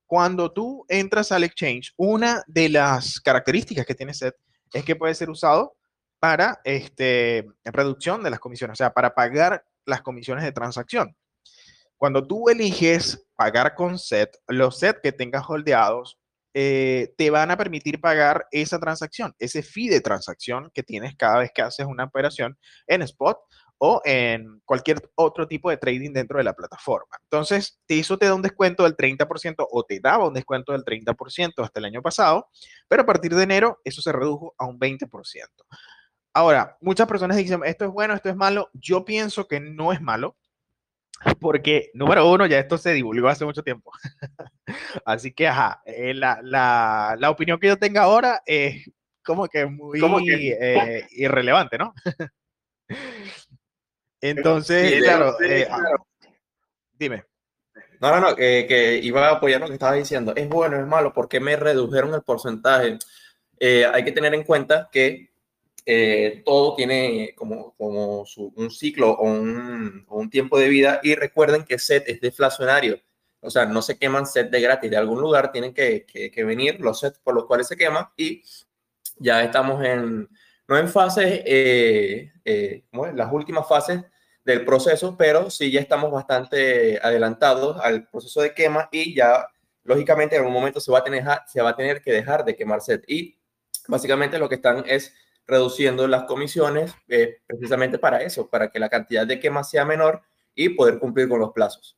[0.06, 4.34] Cuando tú entras al exchange, una de las características que tiene SET
[4.72, 5.76] es que puede ser usado
[6.18, 11.16] para este, reducción de las comisiones, o sea, para pagar las comisiones de transacción.
[11.96, 16.18] Cuando tú eliges pagar con SET, los SET que tengas holdeados
[16.54, 21.38] eh, te van a permitir pagar esa transacción, ese fee de transacción que tienes cada
[21.38, 23.38] vez que haces una operación en spot
[23.84, 27.16] o en cualquier otro tipo de trading dentro de la plataforma.
[27.24, 31.64] Entonces, eso te da un descuento del 30% o te daba un descuento del 30%
[31.64, 32.48] hasta el año pasado,
[32.86, 35.08] pero a partir de enero eso se redujo a un 20%.
[36.32, 38.70] Ahora, muchas personas dicen, esto es bueno, esto es malo.
[38.72, 40.36] Yo pienso que no es malo,
[41.40, 43.90] porque, número uno, ya esto se divulgó hace mucho tiempo.
[45.04, 48.88] Así que, ajá, eh, la, la, la, opinión que yo tenga ahora es
[49.24, 51.92] como que muy eh, irrelevante, ¿no?
[54.22, 55.68] Entonces, claro, eh,
[56.98, 57.24] dime.
[58.00, 60.32] No, no, no, que, iba a apoyar lo que estabas diciendo.
[60.34, 62.98] Es bueno, es malo, ¿por qué me redujeron el porcentaje?
[63.58, 65.32] Eh, hay que tener en cuenta que
[65.84, 71.64] eh, todo tiene como, como un ciclo o un, un, tiempo de vida y recuerden
[71.64, 73.00] que set es deflacionario.
[73.40, 76.44] O sea, no se queman set de gratis de algún lugar, tienen que, que, que
[76.44, 78.42] venir los sets por los cuales se queman y
[79.18, 80.28] ya estamos en,
[80.68, 84.02] no en fases, eh, eh, las últimas fases
[84.44, 89.46] del proceso, pero sí ya estamos bastante adelantados al proceso de quema y ya,
[89.84, 92.56] lógicamente, en algún momento se va a tener, se va a tener que dejar de
[92.56, 93.04] quemar set.
[93.06, 93.38] Y
[93.88, 95.14] básicamente lo que están es
[95.46, 100.22] reduciendo las comisiones eh, precisamente para eso, para que la cantidad de quema sea menor
[100.54, 101.96] y poder cumplir con los plazos.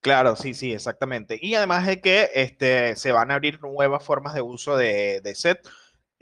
[0.00, 1.38] Claro, sí, sí, exactamente.
[1.40, 5.34] Y además de que este, se van a abrir nuevas formas de uso de, de
[5.34, 5.66] set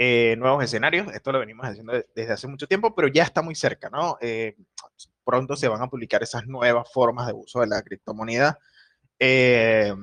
[0.04, 1.14] eh, nuevos escenarios.
[1.14, 4.18] Esto lo venimos haciendo desde hace mucho tiempo, pero ya está muy cerca, ¿no?
[4.20, 4.56] Eh,
[5.22, 8.58] pronto se van a publicar esas nuevas formas de uso de la criptomoneda
[9.20, 9.94] eh,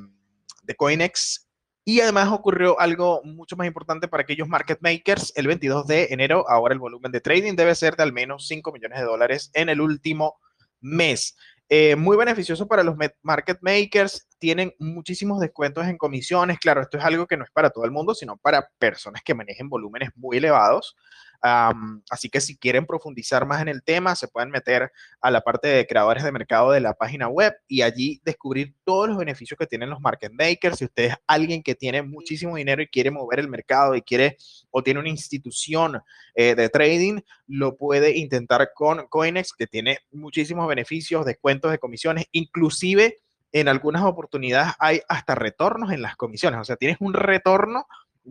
[0.64, 1.50] de Coinex.
[1.84, 5.34] Y además ocurrió algo mucho más importante para aquellos market makers.
[5.36, 8.72] El 22 de enero, ahora el volumen de trading debe ser de al menos 5
[8.72, 10.40] millones de dólares en el último
[10.80, 11.36] mes.
[11.70, 14.28] Eh, muy beneficioso para los market makers.
[14.40, 16.58] Tienen muchísimos descuentos en comisiones.
[16.60, 19.36] Claro, esto es algo que no es para todo el mundo, sino para personas que
[19.36, 20.96] manejen volúmenes muy elevados
[21.42, 25.68] así que si quieren profundizar más en el tema, se pueden meter a la parte
[25.68, 29.68] de creadores de mercado de la página web y allí descubrir todos los beneficios que
[29.68, 30.78] tienen los market makers.
[30.78, 34.38] Si usted es alguien que tiene muchísimo dinero y quiere mover el mercado y quiere
[34.72, 36.02] o tiene una institución
[36.36, 42.26] eh, de trading, lo puede intentar con Coinex, que tiene muchísimos beneficios, descuentos de comisiones,
[42.32, 43.18] inclusive
[43.52, 46.60] en algunas oportunidades hay hasta retornos en las comisiones.
[46.60, 47.88] O sea, tienes un retorno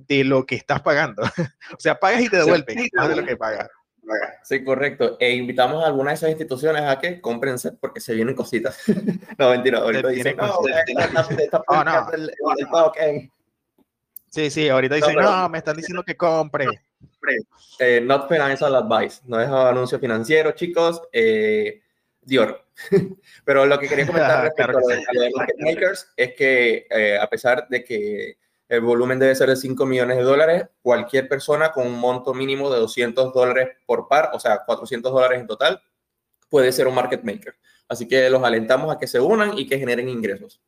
[0.06, 1.22] de lo que estás pagando.
[1.76, 3.68] o sea, pagas y te devuelven más de lo que pagas.
[4.42, 5.18] Sí, correcto.
[5.20, 8.78] E invitamos a algunas de esas instituciones a que compren set porque se vienen cositas.
[9.38, 10.60] no, mentira, ahorita dicen, no,
[14.30, 16.66] Sí, sí, ahorita dicen, no, me están diciendo que compre.
[17.78, 21.02] Eh, not financial advice, no es anuncio financiero, chicos.
[21.12, 21.82] Eh,
[22.28, 22.62] Dior.
[23.44, 27.66] Pero lo que quería comentar respecto a, los market makers es que eh, a pesar
[27.68, 28.36] de que
[28.68, 30.66] el volumen debe ser de 5 millones de dólares.
[30.82, 35.40] Cualquier persona con un monto mínimo de 200 dólares por par, o sea, 400 dólares
[35.40, 35.82] en total,
[36.50, 37.56] puede ser un market maker.
[37.88, 40.60] Así que los alentamos a que se unan y que generen ingresos.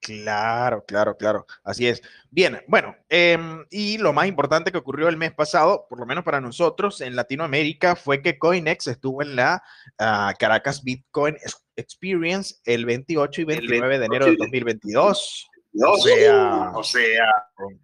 [0.00, 1.46] Claro, claro, claro.
[1.64, 2.00] Así es.
[2.30, 6.24] Bien, bueno, em, y lo más importante que ocurrió el mes pasado, por lo menos
[6.24, 9.62] para nosotros en Latinoamérica, fue que Coinex estuvo en la
[9.98, 11.36] ah, Caracas Bitcoin
[11.74, 15.48] Experience el 28 y 29 de enero de 2022.
[15.86, 17.80] O sea, o sea un,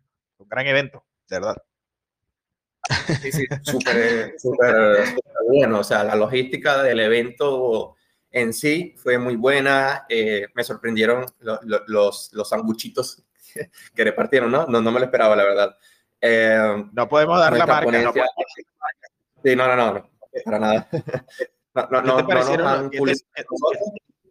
[0.49, 1.57] gran evento, de verdad.
[3.23, 5.15] Sí, sí, súper, súper
[5.49, 5.81] bueno.
[5.81, 7.97] O sea, la logística del evento
[8.31, 10.07] en sí fue muy buena.
[10.09, 11.25] Eh, me sorprendieron
[11.87, 13.25] los, los sanguchitos
[13.95, 14.67] que repartieron, ¿no?
[14.67, 14.81] ¿no?
[14.81, 15.77] No me lo esperaba, la verdad.
[16.21, 18.03] Eh, no podemos dar la marca.
[18.03, 18.13] No
[19.43, 20.11] sí, no, no, no,
[20.45, 20.89] para nada.
[21.75, 23.15] No, no, no, no, ¿qué, te,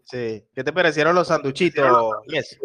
[0.06, 0.48] sí.
[0.56, 2.16] ¿Qué te parecieron los sanduchitos?
[2.28, 2.58] Yes.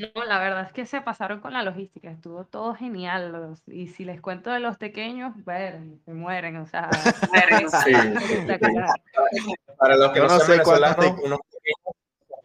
[0.00, 3.54] No, la verdad es que se pasaron con la logística, estuvo todo genial.
[3.66, 6.88] y si les cuento de los pequeños, bueno, se mueren, o sea,
[7.84, 7.92] sí,
[9.78, 11.40] Para los que no, no sé venezolanos, unos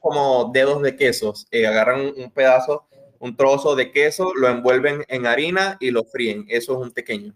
[0.02, 2.88] como dedos de quesos, eh, agarran un, pedazo,
[3.20, 6.46] un trozo de queso, lo envuelven en harina y lo fríen.
[6.48, 7.34] Eso es un pequeño.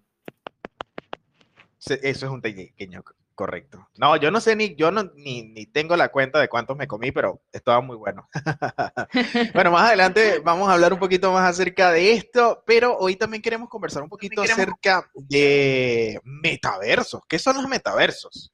[1.79, 3.03] Eso es un pequeño.
[3.39, 3.87] Correcto.
[3.95, 6.89] No, yo no sé ni, yo no, ni, ni tengo la cuenta de cuántos me
[6.89, 8.27] comí, pero estaba muy bueno.
[9.53, 13.41] bueno, más adelante vamos a hablar un poquito más acerca de esto, pero hoy también
[13.41, 17.21] queremos conversar un poquito acerca de metaversos.
[17.29, 18.51] ¿Qué son los metaversos?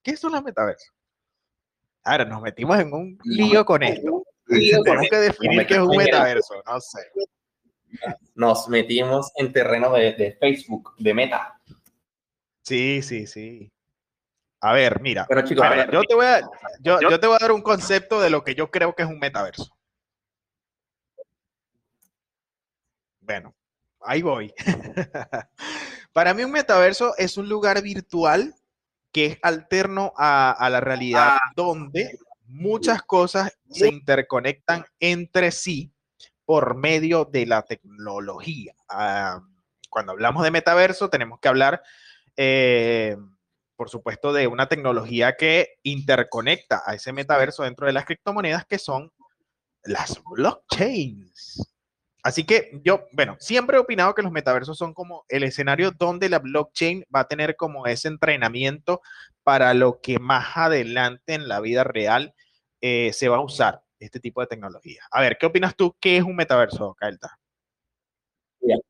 [0.00, 0.92] ¿Qué son los metaversos?
[2.04, 4.22] Ahora nos metimos en un lío con esto.
[4.46, 7.00] Tenemos que definir qué es un metaverso, no sé.
[8.36, 11.60] Nos metimos en terreno de, de Facebook, de meta.
[12.62, 13.72] Sí, sí, sí.
[14.60, 15.26] A ver, mira.
[15.28, 16.40] yo, te voy a,
[16.80, 19.18] yo, te voy a dar un concepto de lo que yo creo que es un
[19.18, 19.74] metaverso.
[23.20, 23.54] Bueno,
[24.00, 24.52] ahí voy.
[26.12, 28.54] Para mí un metaverso es un lugar virtual
[29.12, 31.52] que es alterno a, la realidad, ah.
[31.56, 35.92] donde muchas cosas se interconectan entre sí
[36.44, 38.74] por medio de la tecnología.
[38.88, 39.40] Ah,
[39.88, 41.82] cuando hablamos de metaverso, tenemos que hablar
[42.36, 43.16] eh,
[43.80, 48.78] por supuesto, de una tecnología que interconecta a ese metaverso dentro de las criptomonedas que
[48.78, 49.10] son
[49.84, 51.66] las blockchains.
[52.22, 56.28] Así que yo, bueno, siempre he opinado que los metaversos son como el escenario donde
[56.28, 59.00] la blockchain va a tener como ese entrenamiento
[59.44, 62.34] para lo que más adelante en la vida real
[62.82, 65.04] eh, se va a usar este tipo de tecnología.
[65.10, 65.96] A ver, ¿qué opinas tú?
[65.98, 67.34] ¿Qué es un metaverso, Kaelta?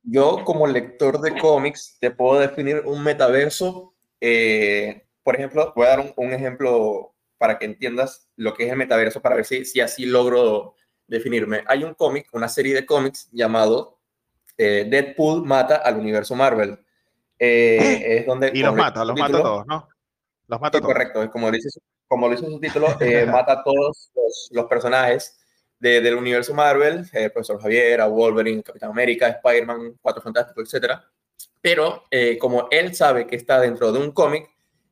[0.03, 5.91] Yo como lector de cómics te puedo definir un metaverso eh, por ejemplo, voy a
[5.91, 9.81] dar un, ejemplo para que entiendas lo que es el metaverso, para ver si, si
[9.81, 10.75] así logro
[11.07, 11.65] definirme.
[11.67, 13.99] Hay un cómic, una serie de cómics llamado
[14.57, 16.79] eh, Deadpool mata al universo Marvel.
[17.39, 17.79] Eh,
[18.19, 19.89] es donde, y los mata, los mata todos, ¿no?
[20.47, 20.93] Los mata todos.
[20.93, 21.69] Correcto, como dice,
[22.07, 22.89] como dice su título,
[23.29, 24.13] mata a todos
[24.51, 25.39] los, personajes
[25.79, 31.11] del universo Marvel, el profesor Javier, a Wolverine, Capitán América, Spider-Man, Cuatro Fantásticos, etcétera
[31.61, 34.49] pero eh, como él sabe que está dentro de un cómic,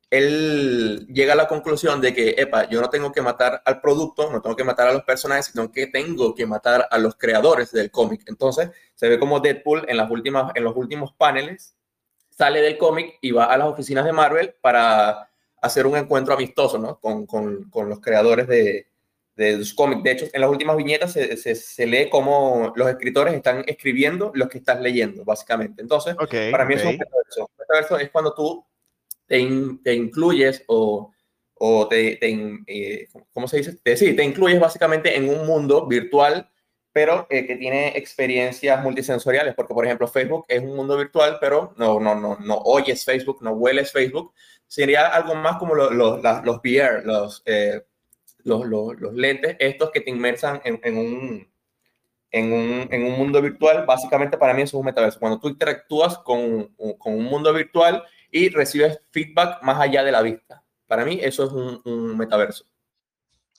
[0.09, 4.31] él llega a la conclusión de que, epa, yo no tengo que matar al producto,
[4.31, 7.71] no tengo que matar a los personajes, sino que tengo que matar a los creadores
[7.71, 8.23] del cómic.
[8.25, 11.75] Entonces, se ve como Deadpool en, los últimos paneles
[12.31, 15.29] sale del cómic y va a las oficinas de Marvel para
[15.61, 16.97] hacer un encuentro amistoso ¿no?
[16.99, 18.87] con los creadores de,
[19.39, 20.03] de los cómics.
[20.03, 24.49] De hecho, en las últimas viñetas se, se, lee cómo los escritores están escribiendo los
[24.49, 25.81] que estás leyendo, básicamente.
[25.81, 26.15] Entonces,
[26.51, 26.97] para mí es un
[27.57, 27.97] metaverso.
[27.97, 28.65] es cuando tú
[29.25, 29.47] te,
[29.83, 31.11] te incluyes o,
[31.53, 33.77] o te, te ¿cómo se dice?
[33.81, 36.49] Te, sí, te incluyes básicamente en un mundo virtual
[36.91, 41.99] pero que tiene experiencias multisensoriales, porque por ejemplo Facebook es un mundo virtual, pero no,
[41.99, 44.33] no, no, no oyes Facebook, no hueles Facebook,
[44.67, 47.03] sería algo más como los, los, los VR,
[47.45, 47.85] eh,
[48.43, 51.51] los, los, los, lentes, estos que te inmersan en, en, un,
[52.31, 55.19] en, un, en, un, mundo virtual, básicamente para mí eso es un metaverso.
[55.19, 60.21] Cuando tú interactúas con, con, un mundo virtual y recibes feedback más allá de la
[60.21, 60.63] vista.
[60.87, 62.65] Para mí eso es un, un metaverso.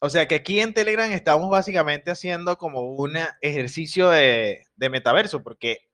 [0.00, 5.42] O sea que aquí en Telegram estamos básicamente haciendo como un ejercicio de, de metaverso,
[5.42, 5.90] porque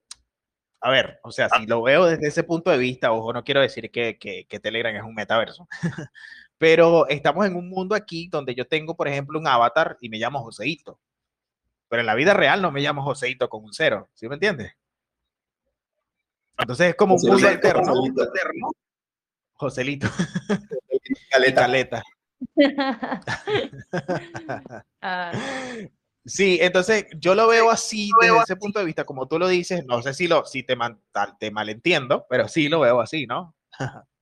[0.81, 3.61] a ver, o sea, si lo veo desde ese punto de vista, ojo, no quiero
[3.61, 5.67] decir que, que, Telegram es un metaverso,
[6.59, 10.19] pero estamos en un mundo aquí donde yo tengo, por ejemplo, un avatar y me
[10.19, 10.99] llamo Joseito,
[11.89, 14.73] pero en la vida real no me llamo Joseito con un cero, ¿sí me entiendes?
[16.59, 17.93] Entonces es como un mundo alterno.
[19.55, 20.09] Joselito.
[21.31, 21.63] Caleta.
[21.63, 22.03] Caleta.
[25.01, 25.33] Ah.
[26.25, 29.87] Sí, entonces yo lo veo así desde ese punto de vista, como tú lo dices,
[29.87, 30.77] no sé si, lo, si te,
[31.39, 33.55] te malentiendo, pero sí lo veo así, ¿no?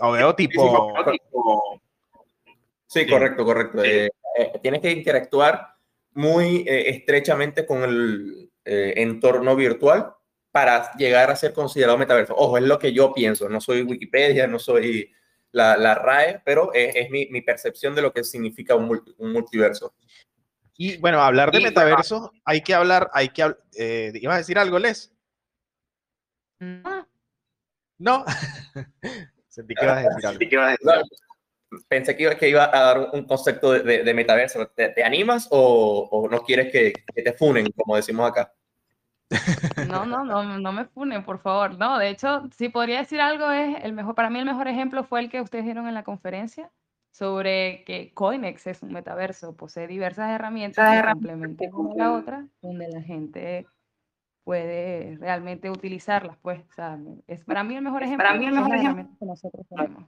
[0.00, 0.94] o veo tipo...
[2.86, 3.84] Sí, correcto, correcto.
[3.84, 5.74] Eh, eh, tienes que interactuar
[6.12, 10.12] muy eh, estrechamente con el entorno virtual
[10.50, 12.34] para llegar a ser considerado metaverso.
[12.34, 15.12] Ojo, es lo que yo pienso, no soy Wikipedia, no soy
[15.52, 19.94] la, RAE, pero es, mi, percepción de lo que significa un, multiverso.
[20.76, 24.78] Y bueno, hablar de metaverso, hay que hablar, hay que eh, ¿Ibas a decir algo,
[24.78, 25.12] Les?
[27.98, 28.24] No.
[29.56, 31.08] Sentí que ibas a decir algo.
[31.88, 34.68] pensé que iba, que iba, a dar un concepto de, metaverso.
[34.68, 38.52] ¿Te, animas o, no quieres que, te funen, como decimos acá?
[39.88, 41.78] No, no, no, no me funen, por favor.
[41.78, 45.04] No, de hecho, si podría decir algo, es el mejor, para mí el mejor ejemplo
[45.04, 46.70] fue el que ustedes dieron en la conferencia
[47.10, 52.88] sobre que Coinex es un metaverso, posee diversas herramientas que complementan una la otra, donde
[52.88, 53.66] la gente
[54.46, 56.60] puede realmente utilizarlas, pues,
[57.26, 58.24] es para mí el mejor ejemplo.
[58.24, 60.04] Para mí el mejor ejemplo que nosotros tenemos.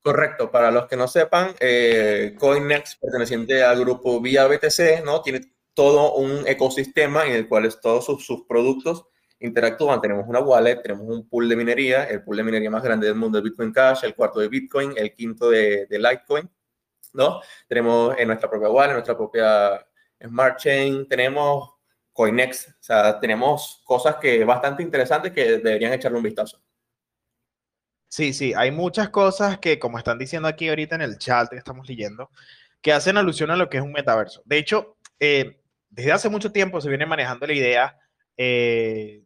[0.00, 5.22] Correcto, para los que no sepan, eh, Coinex, perteneciente al grupo Vía BTC, ¿no?
[5.22, 5.40] Tiene
[5.74, 9.06] todo un ecosistema en el cual todos sus, sus, productos
[9.40, 10.00] interactúan.
[10.00, 13.16] Tenemos una wallet, tenemos un pool de minería, el pool de minería más grande del
[13.16, 16.48] mundo es Bitcoin Cash, el cuarto de Bitcoin, el quinto de, de Litecoin,
[17.12, 17.40] ¿no?
[17.66, 19.84] Tenemos en nuestra propia wallet, nuestra propia
[20.22, 21.77] Smart Chain, tenemos
[22.18, 26.60] Coinex, o sea, tenemos cosas que bastante interesantes que deberían echarle un vistazo.
[28.08, 31.58] Sí, sí, hay muchas cosas que, como están diciendo aquí ahorita en el chat que
[31.58, 32.28] estamos leyendo,
[32.82, 34.42] que hacen alusión a lo que es un metaverso.
[34.46, 37.96] De hecho, eh, desde hace mucho tiempo se viene manejando la idea
[38.36, 39.22] eh,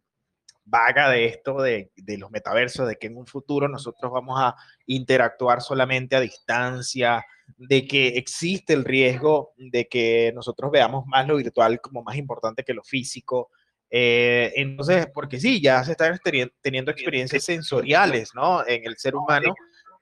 [0.65, 5.61] vaga de esto, de, los metaversos, de que en un futuro nosotros vamos a interactuar
[5.61, 7.25] solamente a distancia,
[7.57, 12.63] de que existe el riesgo de que nosotros veamos más lo virtual como más importante
[12.63, 13.49] que lo físico.
[13.89, 16.19] Eh, entonces, porque sí, ya se están
[16.61, 18.65] teniendo experiencias sensoriales, ¿no?
[18.65, 19.53] En el ser humano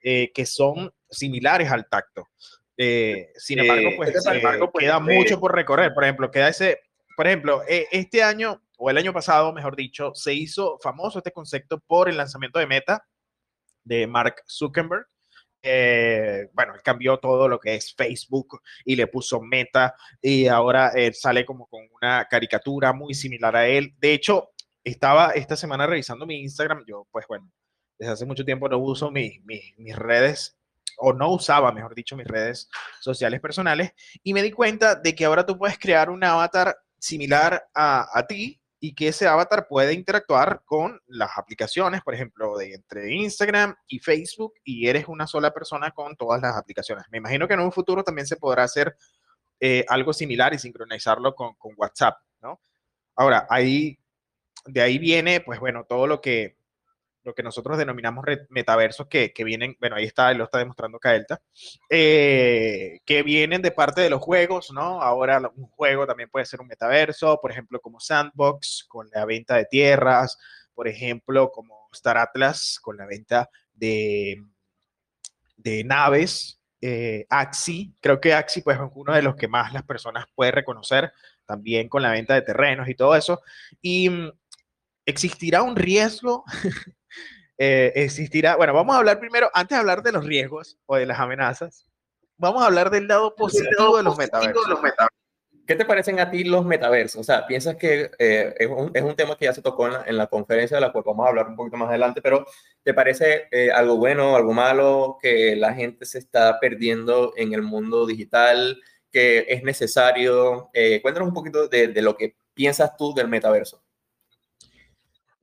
[0.01, 2.27] eh, que son similares al tacto.
[2.83, 5.93] Eh, sin embargo, pues, eh, pues queda mucho por recorrer.
[5.93, 6.79] Por ejemplo, queda ese,
[7.15, 11.31] por ejemplo, eh, este año o el año pasado, mejor dicho, se hizo famoso este
[11.31, 13.05] concepto por el lanzamiento de Meta
[13.83, 15.05] de Mark Zuckerberg.
[16.53, 21.13] bueno, él cambió todo lo que es Facebook y le puso Meta y ahora él
[21.13, 23.93] sale como con una caricatura muy similar a él.
[23.99, 24.49] De hecho,
[24.83, 26.83] estaba esta semana revisando mi Instagram.
[26.87, 27.51] Yo, pues bueno,
[27.99, 30.57] desde hace mucho tiempo no uso mis redes
[30.97, 32.67] o no usaba, mejor dicho, mis redes
[32.99, 37.67] sociales personales y me di cuenta de que ahora tú puedes crear un avatar similar
[37.73, 43.13] a, ti y que ese avatar puede interactuar con las aplicaciones, por ejemplo, de entre
[43.13, 47.05] Instagram y Facebook y eres una sola persona con todas las aplicaciones.
[47.11, 48.97] Me imagino que en un futuro también se podrá hacer
[49.59, 52.59] eh, algo similar y sincronizarlo con, WhatsApp, ¿no?
[53.15, 53.99] Ahora, ahí,
[54.65, 56.57] de ahí viene, pues bueno, todo lo que
[57.23, 61.41] lo que nosotros denominamos metaversos que, que, vienen, bueno, ahí está, lo está demostrando Kaelta,
[61.89, 65.01] eh, que vienen de parte de los juegos, ¿no?
[65.01, 69.55] Ahora un juego también puede ser un metaverso, por ejemplo, como Sandbox, con la venta
[69.55, 70.37] de tierras,
[70.73, 74.43] por ejemplo, como Star Atlas, con la venta de,
[75.57, 79.83] de naves, eh, Axi, creo que Axi pues, es uno de los que más las
[79.83, 81.13] personas pueden reconocer,
[81.45, 83.41] también con la venta de terrenos y todo eso.
[83.81, 84.31] Y mm,
[85.05, 86.43] existirá un riesgo
[87.63, 91.05] Eh, existirá, bueno, vamos a hablar primero, antes de hablar de los riesgos o de
[91.05, 91.85] las amenazas,
[92.35, 94.65] vamos a hablar del lado positivo, de, los metaversos.
[95.67, 97.21] ¿Qué te parecen a ti los metaversos?
[97.21, 99.93] O sea, ¿piensas que eh, es, un, es, un, tema que ya se tocó en
[99.93, 102.47] la, en la, conferencia de la cual vamos a hablar un poquito más adelante, pero
[102.81, 107.61] ¿te parece eh, algo bueno, algo malo, que la gente se está perdiendo en el
[107.61, 108.81] mundo digital,
[109.11, 110.71] que es necesario?
[110.73, 113.83] Eh, cuéntanos un poquito de, de lo que piensas tú del metaverso.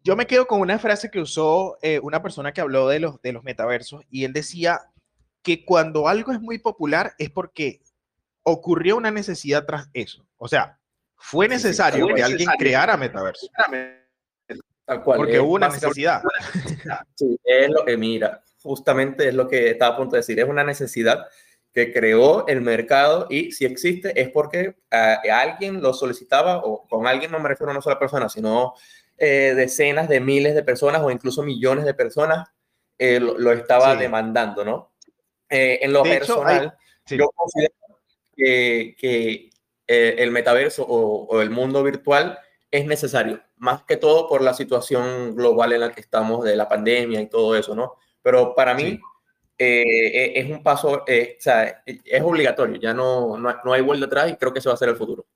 [0.09, 3.21] Yo me quedo con una frase que usó eh, una persona que habló de los,
[3.21, 4.81] de los metaversos y él decía
[5.43, 7.83] que cuando algo es muy popular es porque
[8.43, 10.27] ocurrió una necesidad tras eso.
[10.39, 10.79] O sea,
[11.15, 13.49] fue necesario sí, sí, que alguien creara metaverso.
[14.87, 16.23] Tal cual, porque hubo una necesidad.
[17.15, 20.49] Sí, es lo que mira, justamente es lo que estaba a punto de decir, es
[20.49, 21.27] una necesidad
[21.71, 27.07] que creó el mercado y si existe es porque uh, alguien lo solicitaba o con
[27.07, 28.73] alguien no me refiero a una sola persona, sino
[29.19, 32.49] eh, decenas de miles de personas o incluso millones de personas
[32.99, 33.99] eh, lo, lo, estaba sí.
[33.99, 34.93] demandando, ¿no?
[35.49, 37.19] Eh, en lo de personal, hecho, hay, sí.
[37.19, 37.75] yo considero
[38.37, 39.51] que, que
[39.87, 42.39] el metaverso o, o, el mundo virtual
[42.71, 46.69] es necesario, más que todo por la situación global en la que estamos de la
[46.69, 47.95] pandemia y todo eso, ¿no?
[48.23, 49.01] Pero para mí sí.
[49.59, 51.05] eh, es un paso, o
[51.39, 54.75] sea, es obligatorio, ya no, no, no, hay vuelta atrás y creo que eso va
[54.75, 55.27] a ser el futuro.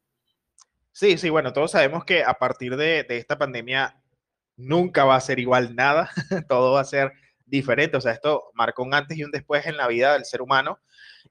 [0.93, 3.97] Sí, sí, bueno, todos sabemos que a partir de, de esta pandemia
[4.57, 6.11] nunca va a ser igual nada,
[6.49, 7.12] todo va a ser
[7.47, 10.43] diferente, o sea, esto marcó un antes y un después en la vida del ser
[10.43, 10.78] humano.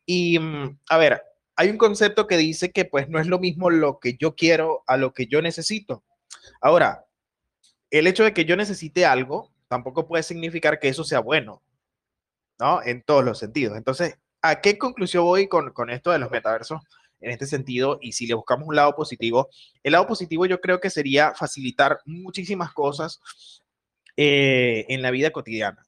[0.06, 1.24] Y, mm, a ver,
[1.56, 4.84] hay un concepto que dice que pues no es lo mismo lo que yo quiero
[4.88, 6.04] a lo que yo necesito.
[6.62, 7.06] Ahora,
[7.92, 11.62] el hecho de que yo necesite algo tampoco puede significar que eso sea bueno,
[12.60, 12.82] ¿no?
[12.84, 13.78] En todos los sentidos.
[13.78, 16.82] Entonces, ¿a qué conclusión voy con, con esto de los metaversos?
[17.22, 19.50] En este sentido y si le buscamos un lado positivo,
[19.84, 23.22] el lado positivo yo creo que sería facilitar muchísimas cosas
[24.18, 25.86] eh, en la vida cotidiana.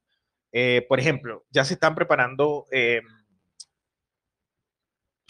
[0.52, 3.02] Eh, por ejemplo, ya se están preparando eh,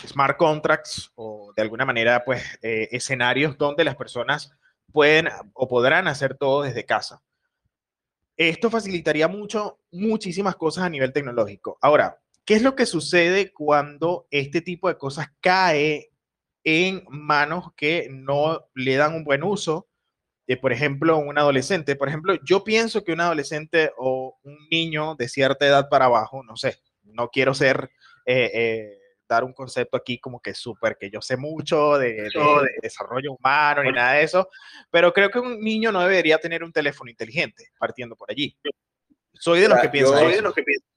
[0.06, 4.52] smart contracts o de alguna manera, pues, escenarios donde las personas
[4.92, 7.22] pueden o podrán hacer todo desde casa.
[8.36, 11.78] Esto facilitaría mucho, muchísimas cosas a nivel tecnológico.
[11.82, 16.12] Ahora, ¿qué es lo que sucede cuando este tipo de cosas cae
[16.64, 19.88] en manos que no le dan un buen uso?
[20.46, 21.96] De, por ejemplo, un adolescente.
[21.96, 26.44] Por ejemplo, yo pienso que un adolescente o un niño de cierta edad para abajo,
[26.44, 27.90] no sé, no quiero ser...
[28.26, 32.24] Eh, eh, dar un concepto aquí como que súper, que yo sé mucho de, de,
[32.24, 34.50] de, desarrollo humano ni nada de eso,
[34.92, 38.56] pero creo que un niño no debería tener un teléfono inteligente, partiendo por allí.
[39.34, 40.90] Soy de los que piensan Soy de los que piensan.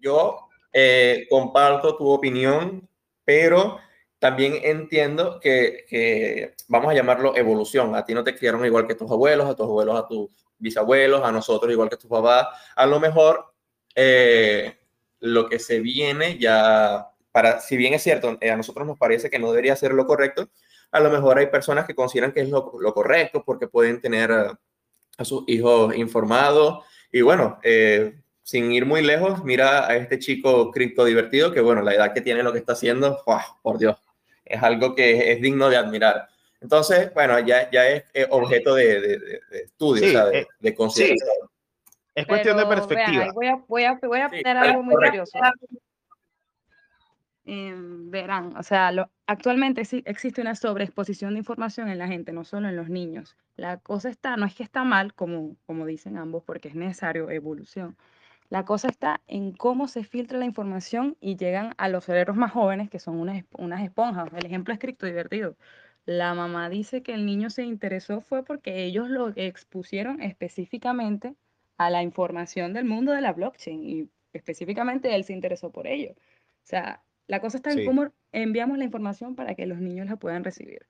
[0.00, 0.47] Yo
[0.80, 2.88] eh, comparto tu opinión,
[3.24, 3.78] pero
[4.20, 7.96] también entiendo que, que, vamos a llamarlo evolución.
[7.96, 11.24] A ti no te criaron igual que tus abuelos, a tus abuelos, a tus bisabuelos,
[11.24, 12.46] a nosotros igual que tus papás.
[12.76, 13.52] A lo mejor
[13.96, 14.78] eh,
[15.18, 19.30] lo que se viene ya para, si bien es cierto, eh, a nosotros nos parece
[19.30, 20.48] que no debería ser lo correcto,
[20.92, 24.30] a lo mejor hay personas que consideran que es lo, lo correcto porque pueden tener
[24.30, 24.60] a,
[25.18, 26.84] a, sus hijos informados.
[27.10, 31.82] Y bueno, eh, sin ir muy lejos, mira a este chico cripto divertido que, bueno,
[31.82, 33.40] la edad que tiene, lo que está haciendo, ¡wow!
[33.60, 34.02] por Dios,
[34.42, 36.28] es algo que es digno de admirar.
[36.62, 40.46] Entonces, bueno, ya, ya es objeto de, de, de estudio, sí, o sea, de, eh,
[40.60, 41.28] de consideración.
[41.28, 41.92] Sí.
[42.14, 43.24] Es cuestión Pero, de perspectiva.
[43.24, 45.38] Vean, voy a, voy a, voy a poner sí, algo muy curioso
[47.44, 52.32] eh, verán, o sea, lo, actualmente sí existe una sobreexposición de información en la gente,
[52.32, 53.36] no solo en los niños.
[53.56, 57.30] La cosa está, no es que está mal, como, como dicen ambos, porque es necesario
[57.30, 57.96] evolución.
[58.50, 62.52] La cosa está en cómo se filtra la información y llegan a los cerebros más
[62.52, 64.32] jóvenes, que son unas, unas esponjas.
[64.32, 65.56] El ejemplo es cripto divertido.
[66.06, 71.36] La mamá dice que el niño se interesó fue porque ellos lo expusieron específicamente
[71.76, 76.12] a la información del mundo de la blockchain y específicamente él se interesó por ello.
[76.12, 76.16] O
[76.64, 77.84] sea, la cosa está en sí.
[77.84, 80.88] cómo enviamos la información para que los niños la puedan recibir.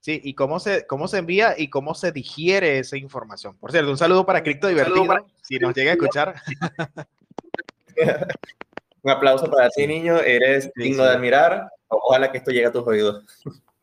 [0.00, 3.56] Sí, y cómo se, cómo se envía y cómo se digiere esa información.
[3.56, 5.24] Por cierto, un saludo para Cripto Divertido, para...
[5.42, 6.34] si nos llega a escuchar.
[9.02, 10.18] un aplauso para ti, niño.
[10.20, 11.08] Eres sí, digno sí.
[11.08, 11.68] de admirar.
[11.88, 13.24] Ojalá que esto llegue a tus oídos.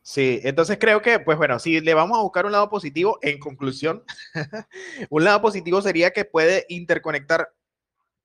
[0.00, 3.40] Sí, entonces creo que, pues bueno, si le vamos a buscar un lado positivo, en
[3.40, 4.04] conclusión,
[5.10, 7.50] un lado positivo sería que puede interconectar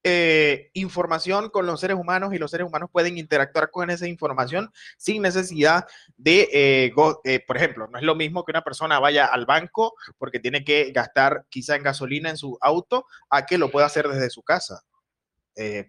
[0.03, 4.71] eh, información con los seres humanos y los seres humanos pueden interactuar con esa información
[4.97, 5.85] sin necesidad
[6.17, 9.45] de, eh, go, eh, por ejemplo, no es lo mismo que una persona vaya al
[9.45, 13.85] banco porque tiene que gastar quizá en gasolina en su auto a que lo pueda
[13.85, 14.83] hacer desde su casa.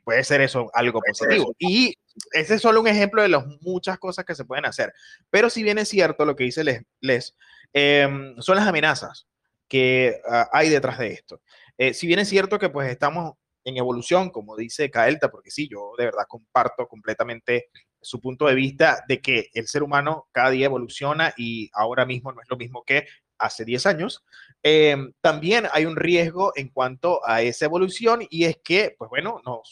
[0.05, 1.55] Puede ser eso algo positivo.
[1.59, 1.97] Y
[2.33, 4.93] ese es solo un ejemplo de las muchas cosas que se pueden hacer.
[5.31, 7.35] Pero si bien es cierto lo que dice Les, Les
[7.73, 9.27] em, son las amenazas
[9.73, 11.41] que uh, hay detrás de esto.
[11.79, 15.69] Eh, si bien es cierto que pues estamos en evolución, como dice Caelta, porque sí,
[15.69, 17.69] yo de verdad comparto completamente
[18.01, 22.33] su punto de vista de que el ser humano cada día evoluciona y ahora mismo
[22.33, 23.07] no es lo mismo que
[23.39, 24.25] hace 10 años.
[24.63, 29.41] Em, también hay un riesgo en cuanto a esa evolución y es que, pues bueno,
[29.45, 29.63] no,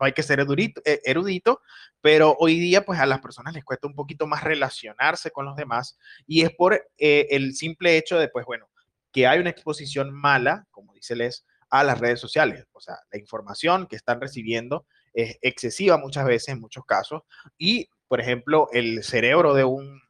[0.00, 1.60] hay que ser erudito, eh, erudito,
[2.00, 5.56] pero hoy día pues a las personas les cuesta un poquito más relacionarse con los
[5.56, 8.68] demás y es por eh, el simple hecho de, pues bueno,
[9.12, 11.46] que hay una exposición mala, como dice Les,
[11.80, 12.66] a las redes sociales.
[12.72, 17.22] O sea, la información que están recibiendo es excesiva muchas veces, en muchos casos,
[17.56, 20.00] y, por ejemplo, el cerebro de un,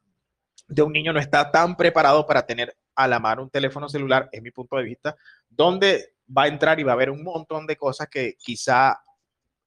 [0.67, 4.27] de un niño no está tan preparado para tener a la mano un teléfono celular,
[4.31, 5.15] es mi punto de vista,
[5.49, 8.99] donde va a entrar y va a haber un montón de cosas que quizá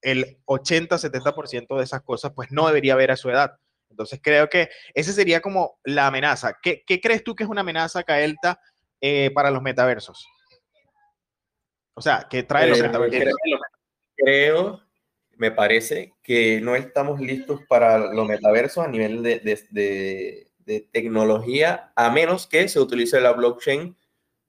[0.02, 3.56] el 80-70% de esas cosas pues no debería haber a su edad.
[3.88, 6.56] Entonces creo que ese sería como la amenaza.
[6.62, 8.60] ¿Qué, qué crees tú que es una amenaza, Kaelta,
[9.00, 10.26] eh, para los metaversos?
[11.94, 13.20] O sea, ¿qué trae los Eh, metaversos?
[13.20, 13.36] creo,
[14.16, 14.82] creo,
[15.36, 20.80] me parece, que no estamos listos para los metaversos a nivel de, de- de- de
[20.92, 23.96] tecnología, a menos que se utilice la blockchain.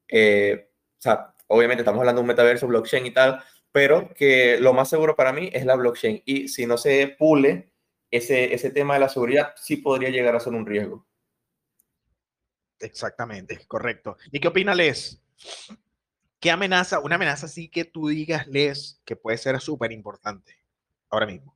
[0.09, 0.69] eh,
[0.99, 4.89] o sea, obviamente estamos hablando de un metaverso, blockchain y tal, pero que lo más
[4.89, 6.21] seguro para mí es la blockchain.
[6.25, 7.73] Y si no se pule
[8.11, 11.07] ese, ese tema de la seguridad, sí podría llegar a ser un riesgo.
[12.79, 14.17] Exactamente, correcto.
[14.31, 15.21] ¿Y qué opina Les?
[16.41, 20.55] ¿Qué amenaza, una amenaza así que tú digas, Les, que puede ser súper importante
[21.07, 21.55] ahora mismo?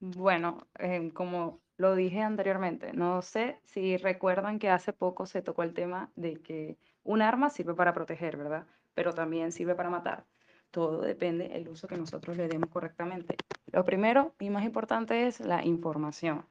[0.00, 5.62] Bueno, em, como lo dije anteriormente, no sé si recuerdan que hace poco se tocó
[5.62, 8.66] el tema de que un arma sirve para proteger, ¿verdad?
[8.94, 10.24] Pero también sirve para matar.
[10.72, 13.36] Todo depende del uso que nosotros le demos correctamente.
[13.70, 16.44] Lo primero y más importante es la información.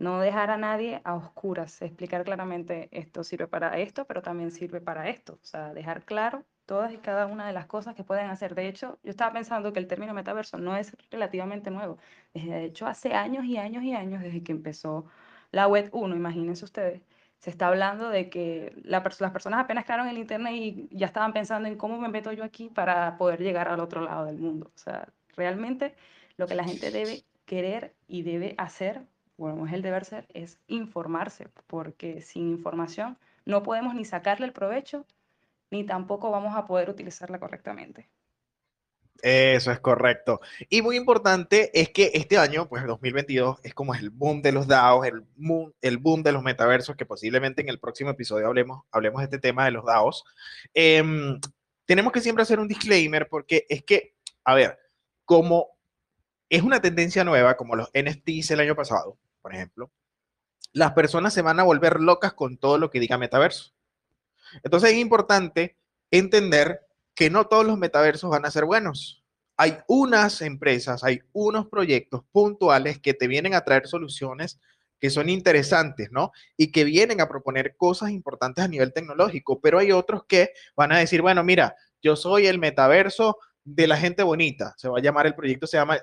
[0.00, 4.80] No dejar a nadie a oscuras, explicar claramente esto sirve para esto, pero también sirve
[4.80, 5.34] para esto.
[5.34, 8.54] O sea, dejar claro todas y cada una de las cosas que pueden hacer.
[8.54, 11.98] De hecho, yo estaba pensando que el término metaverso no es relativamente nuevo.
[12.34, 15.06] De hecho, hace años y años y años, desde que empezó
[15.52, 17.02] la web 1, imagínense ustedes,
[17.38, 21.68] se está hablando de que las personas apenas crearon el Internet y ya estaban pensando
[21.68, 24.70] en cómo me meto yo aquí para poder llegar al otro lado del mundo.
[24.74, 25.94] O sea, realmente
[26.36, 29.06] lo que la gente debe querer y debe hacer,
[29.36, 34.52] bueno, es el deber ser, es informarse, porque sin información no podemos ni sacarle el
[34.52, 35.06] provecho,
[35.70, 38.08] ni tampoco vamos a poder utilizarla correctamente.
[39.22, 40.40] Eso es correcto.
[40.68, 44.66] Y muy importante es que este año, pues 2022, es como el boom de los
[44.66, 49.24] DAOs, el boom, de los metaversos, que posiblemente en el próximo episodio hablemos, hablemos de
[49.24, 50.24] este tema de los DAOs.
[50.74, 51.40] Em,
[51.86, 54.14] tenemos que siempre hacer un disclaimer porque es que,
[54.44, 54.78] a ver,
[55.24, 55.76] como
[56.48, 59.90] es una tendencia nueva, como los NFTs el año pasado, por ejemplo,
[60.72, 63.72] las personas se van a volver locas con todo lo que diga metaverso.
[64.62, 65.76] Entonces es importante
[66.10, 66.80] entender
[67.14, 69.24] que no todos los metaversos van a ser buenos.
[69.56, 74.60] Hay unas empresas, hay unos proyectos puntuales que te vienen a traer soluciones
[75.00, 76.32] que son interesantes, ¿no?
[76.56, 80.92] Y que vienen a proponer cosas importantes a nivel tecnológico, pero hay otros que van
[80.92, 85.02] a decir, bueno, mira, yo soy el metaverso de la gente bonita, se va a
[85.02, 85.98] llamar el proyecto, se, llama,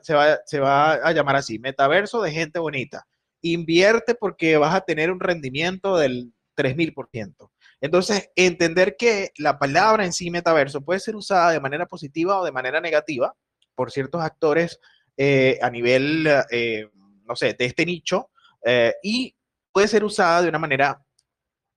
[0.62, 3.08] va a llamar así, metaverso de gente bonita.
[3.41, 7.50] Invierte porque vas a tener un rendimiento del 3000%.
[7.84, 12.46] Entonces, entender que la palabra en sí metaverso puede ser usada de manera positiva o
[12.46, 13.36] de manera negativa
[13.76, 14.80] por ciertos actores
[15.18, 16.88] eh, a nivel, eh,
[17.26, 18.30] no sé, de este nicho
[18.64, 19.36] eh, y
[19.74, 21.04] puede ser usada de una manera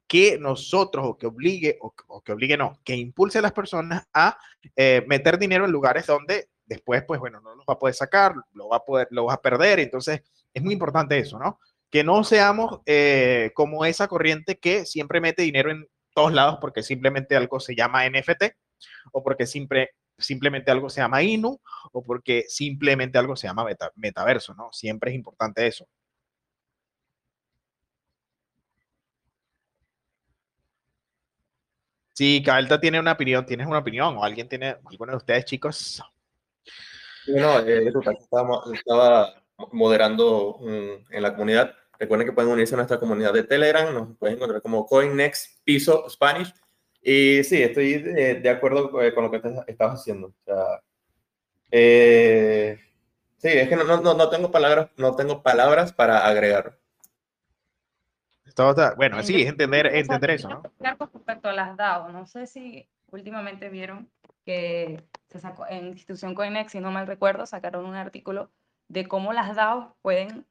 [0.06, 4.38] que nosotros o que obligue, o, que obligue no, que impulse a las personas a
[5.08, 8.68] meter dinero en lugares donde después, pues bueno, no los va a poder sacar, lo
[8.68, 9.80] va a poder, lo va a perder.
[9.80, 10.22] Entonces,
[10.54, 11.58] es muy importante eso, ¿no?
[11.90, 12.82] Que no seamos
[13.54, 18.06] como esa corriente que siempre mete dinero en todos lados porque simplemente algo se llama
[18.06, 18.44] NFT
[19.12, 21.60] o porque simple, simplemente algo se llama INU
[21.92, 24.70] o porque simplemente algo se llama meta, metaverso, ¿no?
[24.72, 25.86] Siempre es importante eso.
[32.14, 36.02] Sí, Calta tiene una opinión, tienes una opinión o alguien tiene, alguno de ustedes chicos.
[37.26, 39.34] Bueno, eh, estaba, estaba
[39.70, 41.74] moderando um, en la comunidad.
[41.98, 46.08] Recuerden que pueden unirse a nuestra comunidad de Telegram, nos pueden encontrar como CoinNext Piso
[46.08, 46.52] Spanish.
[47.00, 50.28] Y sí, estoy de, de acuerdo con lo que te, estabas haciendo.
[50.28, 50.82] O sea,
[51.70, 52.78] eh,
[53.38, 56.78] sí, es que no, no, no, tengo palabras, no tengo palabras para agregar.
[58.96, 60.62] Bueno, sí, es entender, entender eso, ¿no?
[60.96, 64.10] Con respecto a las DAO, no sé si últimamente vieron
[64.46, 68.50] que se sacó en institución Coinex, si no mal recuerdo, sacaron un artículo
[68.88, 70.46] de cómo las DAO pueden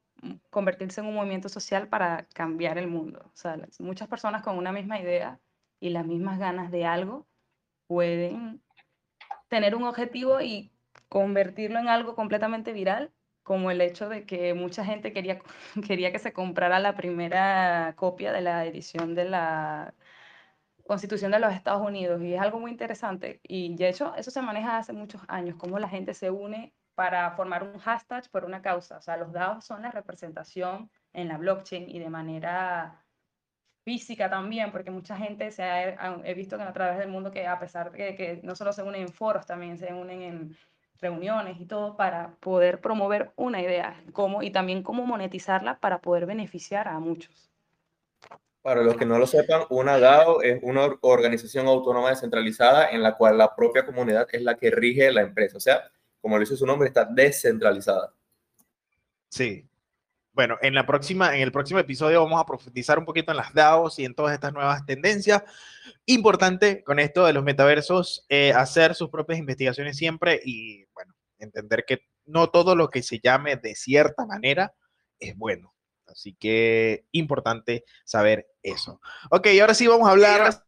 [0.50, 3.22] convertirse en un movimiento social para cambiar el mundo.
[3.34, 5.40] O sea, muchas personas con una misma idea
[5.80, 7.28] y las mismas ganas de algo
[7.88, 8.62] pueden
[9.48, 10.72] tener un objetivo y
[11.10, 13.12] convertirlo en algo completamente viral
[13.44, 15.40] como el hecho de que mucha gente quería,
[15.88, 19.94] quería que se comprara la primera copia de la edición de la
[20.88, 24.42] Constitución de los Estados Unidos y es algo muy interesante y de hecho eso se
[24.42, 28.62] maneja hace muchos años, cómo la gente se une para formar un hashtag por una
[28.62, 33.06] causa, o sea, los DAOs son la representación en la blockchain y de manera
[33.84, 37.46] física también, porque mucha gente se ha, he visto que a través del mundo que
[37.46, 40.58] a pesar de que, no solo se unen en foros, también se unen en
[41.00, 46.26] reuniones y todo para poder promover una idea cómo, y también cómo monetizarla para poder
[46.26, 47.52] beneficiar a muchos.
[48.62, 53.16] Para los que no lo sepan, una DAO es una organización autónoma descentralizada en la
[53.16, 55.58] cual la propia comunidad es la que rige la empresa.
[55.58, 55.92] O sea,
[56.26, 58.12] como lo dice su nombre, está descentralizada.
[59.30, 59.70] Sí,
[60.34, 63.54] bueno, en, la próxima, en el próximo episodio vamos a profundizar un poquito en las
[63.54, 65.44] DAOs y en todas estas nuevas tendencias.
[66.08, 71.86] Importante con esto de los metaversos, eh, hacer sus propias investigaciones siempre y, bueno, entender
[71.86, 74.74] que no todo lo que se llame de cierta manera
[75.20, 75.76] es bueno.
[76.08, 79.00] Así que importante saber eso.
[79.30, 80.64] Ok, ahora sí vamos a hablar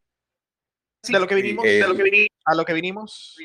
[1.01, 3.35] de lo que vinimos, de lo que vinimos, a lo que vinimos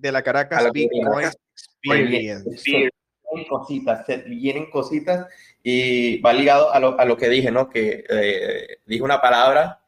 [0.00, 2.90] de la Caracas Bitcoin Experience
[3.48, 5.26] cositas, se vienen cositas
[5.62, 7.68] y va ligado a lo, a lo que dije, ¿no?
[7.68, 9.80] Que eh, dije una palabra,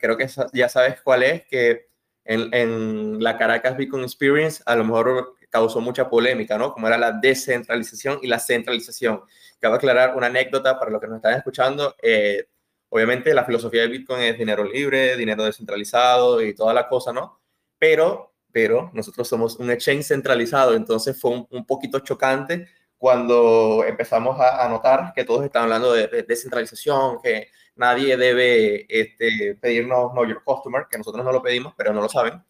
[0.00, 1.88] creo que ya sabes cuál es, que
[2.24, 6.72] en, en, la Caracas Beacon Experience a lo mejor causó mucha polémica, ¿no?
[6.72, 9.22] Como era la descentralización y la centralización.
[9.58, 11.94] Cabe aclarar una anécdota para los que nos están escuchando.
[12.02, 12.46] Eh,
[12.90, 17.40] obviamente la filosofía de Bitcoin es dinero libre, dinero descentralizado y toda la cosa, ¿no?
[17.78, 22.66] Pero, pero nosotros somos un exchange centralizado, entonces fue un, un poquito chocante
[22.98, 30.10] cuando empezamos a, notar que todos están hablando de, descentralización, que nadie debe este, pedirnos
[30.12, 32.42] Know Your Customer, que nosotros no lo pedimos, pero no lo saben.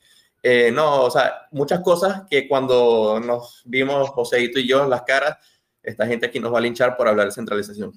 [0.42, 5.36] Eh, no, o sea, muchas cosas que cuando nos vimos Joséito y yo las caras,
[5.82, 7.92] esta gente aquí nos va a linchar por hablar de centralización.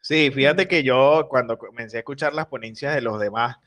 [0.00, 3.58] Sí, fíjate que yo cuando comencé a escuchar las ponencias de los demás,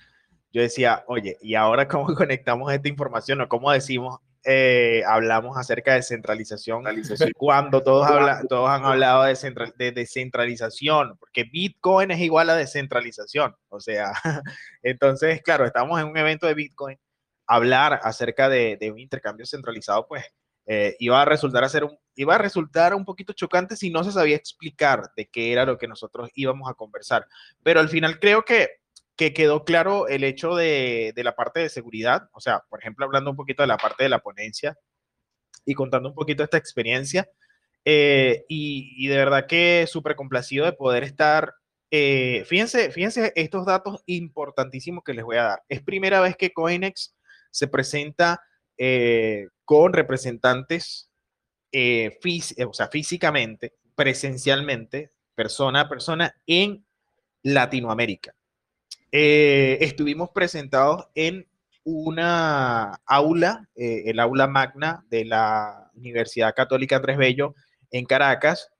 [0.53, 5.93] yo decía, oye, ¿y ahora cómo conectamos esta información o cómo decimos eh, hablamos acerca
[5.93, 6.83] de centralización
[7.37, 8.09] cuando todos,
[8.49, 9.37] todos han hablado de,
[9.77, 13.55] de, descentralización, porque Bitcoin es igual a descentralización.
[13.69, 14.11] O sea,
[14.83, 16.99] entonces, claro, estamos en un evento de Bitcoin,
[17.47, 20.25] hablar acerca de, un intercambio centralizado, pues
[20.65, 24.11] eh, iba, a resultar a un, iba a resultar un poquito chocante si no se
[24.11, 27.25] sabía explicar de qué era lo que nosotros íbamos a conversar.
[27.63, 28.82] Pero al final creo que
[29.15, 33.31] que quedó claro el hecho de, la parte de seguridad, o sea, por ejemplo, hablando
[33.31, 34.75] un poquito de la parte de la ponencia
[35.65, 37.29] y contando un poquito esta experiencia,
[37.85, 41.53] eh, y, de verdad que súper complacido de poder estar,
[41.91, 45.63] eh, fíjense, fíjense estos datos importantísimos que les voy a dar.
[45.69, 47.15] Es primera vez que Coinex
[47.51, 48.41] se presenta
[48.77, 51.09] eh, con representantes,
[51.71, 56.85] o sea, físicamente, presencialmente, persona a persona en
[57.43, 58.35] Latinoamérica.
[59.15, 61.47] Eh, estuvimos presentados en
[61.83, 67.53] una aula, eh, el aula magna de la Universidad Católica Andrés Bello
[67.91, 68.71] en Caracas,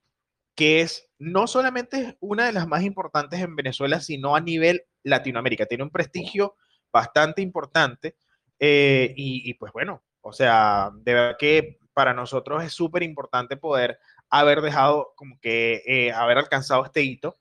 [0.56, 5.68] que es no solamente una de las más importantes en Venezuela, sino a nivel Latinoamérica.
[5.68, 6.56] Tiene un prestigio
[6.92, 8.16] bastante importante
[8.58, 14.00] eh, y, pues bueno, o sea, de verdad que para nosotros es súper importante poder
[14.32, 17.38] haber dejado como que haber alcanzado este hito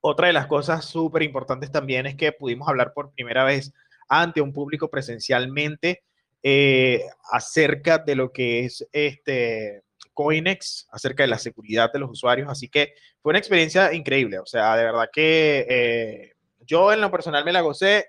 [0.00, 3.72] otra de las cosas súper importantes también es que pudimos hablar por primera vez
[4.08, 6.04] ante un público presencialmente
[6.42, 9.82] eh, acerca de lo que es este
[10.14, 12.48] Coinex, acerca de la seguridad de los usuarios.
[12.48, 14.38] Así que fue una experiencia increíble.
[14.38, 18.06] O sea, de verdad que eh, yo en lo personal me la gocé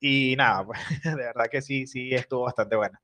[0.00, 0.66] y nada,
[1.04, 3.00] de verdad que sí, sí, estuvo bastante buena.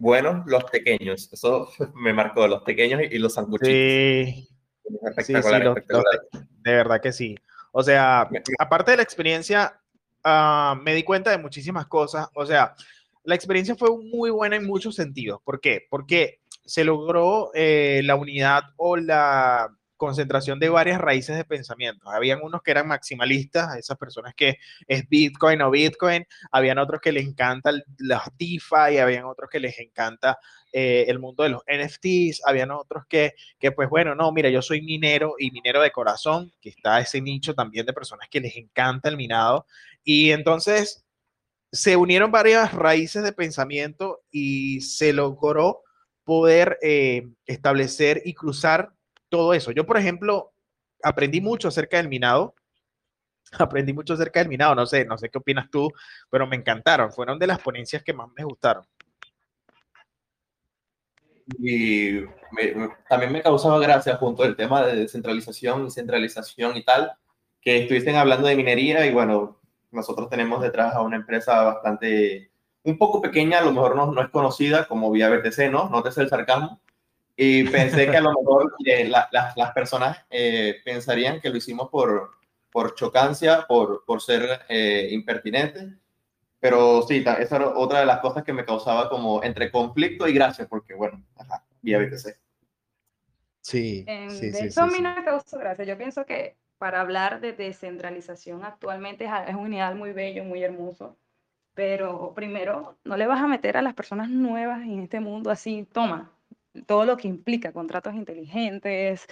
[0.00, 3.68] Bueno, los pequeños, eso me marcó, los pequeños y, los sanguchitos.
[3.68, 7.34] Sí, de verdad que sí.
[7.72, 9.80] O sea, aparte de la experiencia,
[10.24, 12.28] ah, me di cuenta de muchísimas cosas.
[12.34, 12.74] O sea,
[13.24, 15.40] la experiencia fue muy buena en muchos sentidos.
[15.44, 15.86] ¿Por qué?
[15.90, 22.10] Porque se logró eh, la unidad o la concentración de varias raíces de pensamiento.
[22.10, 27.12] Habían unos que eran maximalistas, esas personas que es Bitcoin o Bitcoin, habían otros que
[27.12, 30.38] les encanta los DeFi, habían otros que les encanta
[30.72, 34.62] eh, el mundo de los NFTs, habían otros que, que, pues bueno, no, mira, yo
[34.62, 38.56] soy minero y minero de corazón, que está ese nicho también de personas que les
[38.56, 39.66] encanta el minado.
[40.04, 41.04] Y entonces
[41.72, 45.82] se unieron varias raíces de pensamiento y se logró
[46.24, 48.92] poder eh, establecer y cruzar
[49.28, 49.72] todo eso.
[49.72, 50.52] Yo, por ejemplo,
[51.02, 52.54] aprendí mucho acerca del minado.
[53.58, 54.74] Aprendí mucho acerca del minado.
[54.74, 55.90] No sé, no sé qué opinas tú,
[56.30, 57.12] pero me encantaron.
[57.12, 58.84] Fueron de las ponencias que más me gustaron.
[61.58, 62.24] y
[63.08, 67.12] también me causaba gracia junto al tema de descentralización y centralización y tal,
[67.60, 69.58] que estuviesen hablando de minería y bueno,
[69.90, 72.50] nosotros tenemos detrás a una empresa bastante,
[72.82, 75.88] un poco pequeña, a lo mejor no, no es conocida como Vía BTC, ¿no?
[75.88, 76.80] No te sé el sarcasmo.
[77.40, 82.32] Y pensé que a lo mejor eh, las personas eh, pensarían que lo hicimos por,
[82.68, 85.86] por chocancia, por, por ser eh, impertinentes.
[86.58, 90.32] Pero sí, esa era otra de las cosas que me causaba como entre conflicto y
[90.32, 92.36] gracia, porque bueno, ajá, vía BTC.
[93.60, 95.84] Sí, sí, de eso a mí no me causa gracia.
[95.84, 101.16] Yo pienso que para hablar de descentralización actualmente es un ideal muy bello, muy hermoso,
[101.74, 105.86] pero primero no le vas a meter a las personas nuevas en este mundo así,
[105.92, 106.32] toma,
[106.86, 109.26] todo lo que implica contratos inteligentes,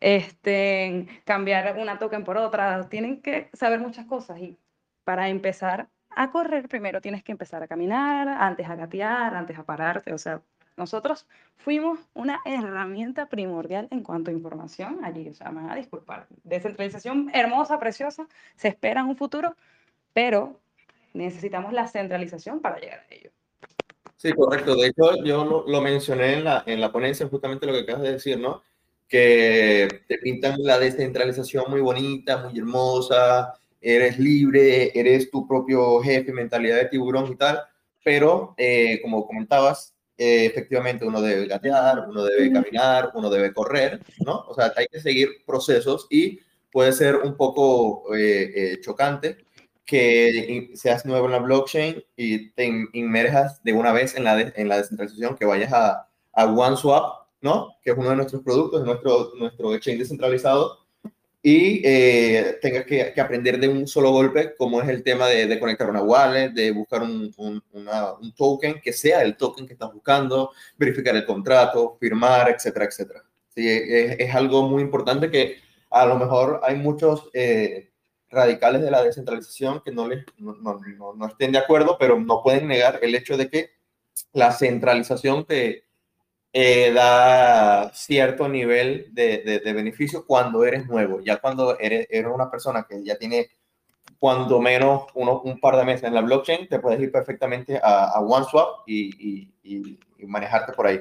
[0.00, 4.56] este, cambiar una token por otra, tienen que saber muchas cosas y
[5.04, 9.64] para empezar a correr primero tienes que empezar a caminar, antes a gatear, antes a
[9.64, 10.42] pararte, o sea,
[10.76, 11.26] nosotros
[11.56, 16.26] fuimos una herramienta primordial en cuanto a información allí, o sea, me van a disculpar,
[16.44, 19.56] descentralización hermosa, preciosa, se espera en un futuro,
[20.12, 20.60] pero
[21.14, 23.30] necesitamos la centralización para llegar a ello.
[24.18, 24.74] Sí, correcto.
[24.74, 28.12] De hecho, yo lo, mencioné en la, en la ponencia, justamente lo que acabas de
[28.14, 28.62] decir, ¿no?
[29.08, 36.32] Que te pintan la descentralización muy bonita, muy hermosa, eres libre, eres tu propio jefe,
[36.32, 37.60] mentalidad de tiburón y tal,
[38.04, 44.00] pero eh, como comentabas, eh, efectivamente uno debe gatear, uno debe caminar, uno debe correr,
[44.26, 44.40] ¿no?
[44.48, 46.40] O sea, hay que seguir procesos y
[46.72, 49.38] puede ser un poco eh, chocante
[49.88, 54.68] que seas nuevo en la blockchain y te inmerjas de una vez en la, en
[54.68, 57.74] la descentralización, que vayas a, a OneSwap, ¿no?
[57.82, 60.86] Que es uno de nuestros productos, nuestro, nuestro exchange descentralizado,
[61.42, 65.46] y eh, tengas que, que, aprender de un solo golpe, como es el tema de,
[65.46, 69.72] de conectar una wallet, de buscar un, un, un, token que sea el token que
[69.72, 73.24] estás buscando, verificar el contrato, firmar, etcétera, etcétera.
[73.48, 75.56] Sí, es, es algo muy importante que
[75.88, 77.30] a lo mejor hay muchos...
[77.32, 77.87] Eh,
[78.30, 82.42] radicales de la descentralización que no, les, no, no, no, estén de acuerdo, pero no
[82.42, 83.70] pueden negar el hecho de que
[84.32, 85.84] la centralización te
[86.52, 91.20] eh, da cierto nivel de, de, beneficio cuando eres nuevo.
[91.20, 93.50] Ya cuando eres, eres, una persona que ya tiene
[94.18, 98.10] cuando menos uno, un par de meses en la blockchain, te puedes ir perfectamente a,
[98.10, 101.00] a OneSwap y, y, y, manejarte por ahí.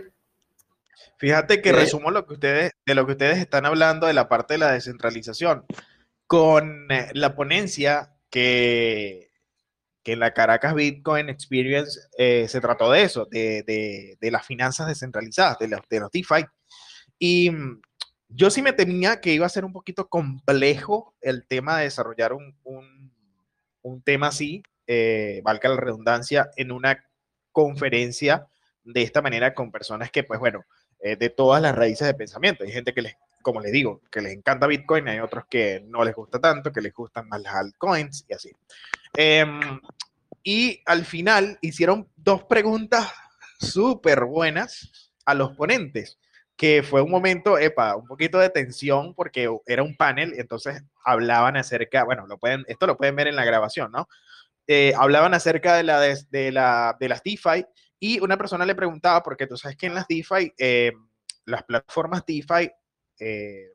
[1.18, 4.54] Fíjate que resumo lo que ustedes, de lo que ustedes están hablando de la parte
[4.54, 5.66] de la descentralización
[6.28, 9.32] con eh, la ponencia que,
[10.04, 13.64] que en la Caracas Bitcoin Experience eh, se trató de eso, de,
[14.20, 16.46] de, las finanzas descentralizadas, de los, de los DeFi.
[17.18, 17.82] Y mm,
[18.28, 22.34] yo sí me temía que iba a ser un poquito complejo el tema de desarrollar
[22.34, 23.14] un, un,
[23.82, 27.06] un tema así, eh, valga la redundancia, en una
[27.54, 28.48] conferencia
[28.84, 30.64] de esta manera con personas que, pues bueno,
[31.00, 32.64] de todas las raíces de pensamiento.
[32.64, 36.04] Hay gente que les como les digo, que les encanta Bitcoin, hay otros que no
[36.04, 38.52] les gusta tanto, que les gustan más las altcoins y así.
[39.16, 39.80] Em,
[40.44, 43.12] y al final hicieron dos preguntas
[43.60, 46.20] súper buenas a los ponentes,
[46.56, 51.58] que fue un momento, epa, un poquito de tensión porque era un panel, entonces hablaban
[51.58, 54.08] acerca, bueno, lo pueden, esto lo pueden ver en la grabación, ¿no?
[54.68, 57.66] Eh, hablaban acerca de, la, de, la, de las DeFi
[58.00, 60.92] y una persona le preguntaba, porque tú sabes que en las DeFi, eh,
[61.46, 62.70] las plataformas DeFi
[63.20, 63.72] eh,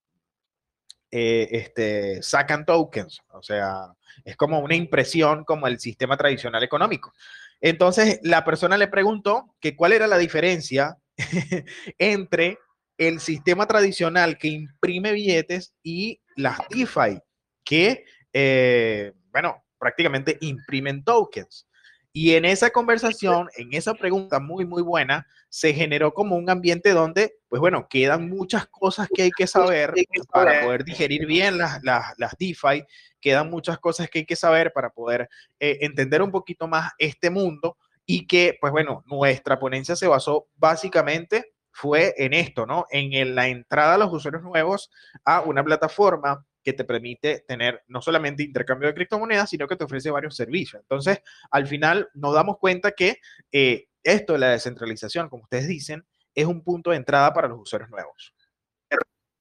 [1.11, 3.93] eh, este, sacan tokens, o sea,
[4.25, 7.13] es como una impresión como el sistema tradicional económico.
[7.61, 10.97] Entonces, la persona le preguntó que cuál era la diferencia
[11.99, 12.59] entre
[12.97, 17.21] el sistema tradicional que imprime billetes y las DeFi,
[17.65, 21.67] que, eh, bueno, prácticamente imprimen tokens.
[22.15, 26.91] Y en esa conversación, en esa pregunta muy, muy buena, se generó como un ambiente
[26.91, 29.95] donde, pues bueno, quedan muchas cosas que hay que saber
[30.31, 32.85] para poder digerir bien las, las, las DeFi,
[33.21, 37.31] quedan muchas cosas que hay que saber para poder eh, entender un poquito más este
[37.31, 42.85] mundo y que, pues bueno, nuestra ponencia se basó básicamente fue en esto, ¿no?
[42.91, 44.91] En la entrada a los usuarios nuevos
[45.25, 49.85] a una plataforma que te permite tener no solamente intercambio de criptomonedas, sino que te
[49.85, 50.83] ofrece varios servicios.
[50.83, 53.19] Entonces, al final nos damos cuenta que
[53.51, 56.05] eh, esto de la descentralización, como ustedes dicen,
[56.35, 58.35] es un punto de entrada para los usuarios nuevos.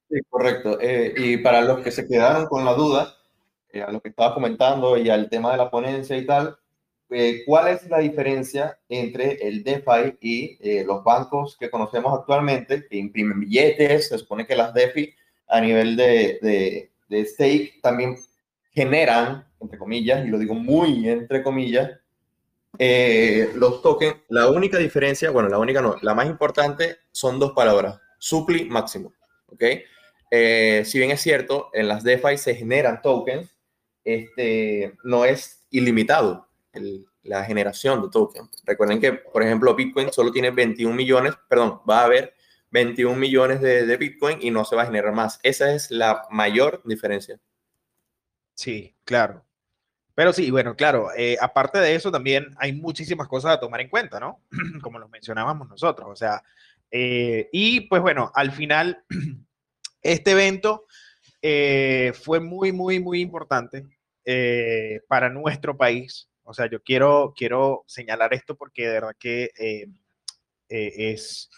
[0.10, 0.78] Sí, correcto.
[0.82, 3.16] Eh, y para los que se quedaron con la duda,
[3.72, 6.58] eh, a lo que estaba comentando y al tema de la ponencia y tal,
[7.46, 13.42] ¿cuál es la diferencia entre el DeFi y los bancos que conocemos actualmente, que imprimen
[13.42, 14.08] billetes?
[14.08, 15.14] Se supone que las DeFi
[15.48, 18.18] a nivel de stake también
[18.72, 22.00] generan, entre comillas, y lo digo muy entre comillas,
[22.80, 27.52] eh, los tokens, la única diferencia, bueno, la única no, la más importante son dos
[27.52, 29.14] palabras, supli máximo,
[29.48, 29.64] ¿ok?
[30.32, 33.54] Eh, si bien es cierto, en las DeFi se generan tokens,
[34.04, 36.48] este, no es ilimitado
[37.24, 38.50] la generación de tokens.
[38.66, 42.34] Recuerden que, por ejemplo, Bitcoin solo tiene 21 millones, perdón, va a haber
[42.72, 45.40] 21 millones de, Bitcoin y no se va a generar más.
[45.44, 47.40] Esa es la mayor diferencia.
[48.56, 49.46] Sí, claro.
[50.16, 53.90] Pero sí, bueno, claro, eh, aparte de eso también hay muchísimas cosas a tomar en
[53.90, 54.44] cuenta, ¿no?
[54.82, 56.44] Como lo mencionábamos nosotros, o sea,
[56.90, 59.04] eh, y pues bueno, al final,
[60.02, 60.86] este evento
[61.42, 63.88] eh, fue muy, muy, muy importante
[65.08, 66.30] para nuestro país.
[66.44, 69.50] O sea, yo quiero, quiero señalar esto porque de verdad que
[70.70, 71.50] es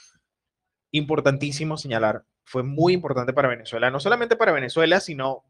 [0.93, 5.43] importantísimo señalar, fue muy importante para Venezuela, no solamente para Venezuela, sino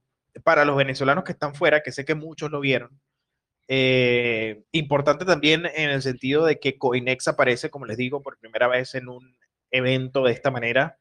[0.43, 2.99] para los venezolanos que están fuera, que sé que muchos lo vieron.
[3.67, 8.67] Eh, importante también en el sentido de que Coinex aparece, como les digo, por primera
[8.67, 9.35] vez en un
[9.69, 10.97] evento de esta manera.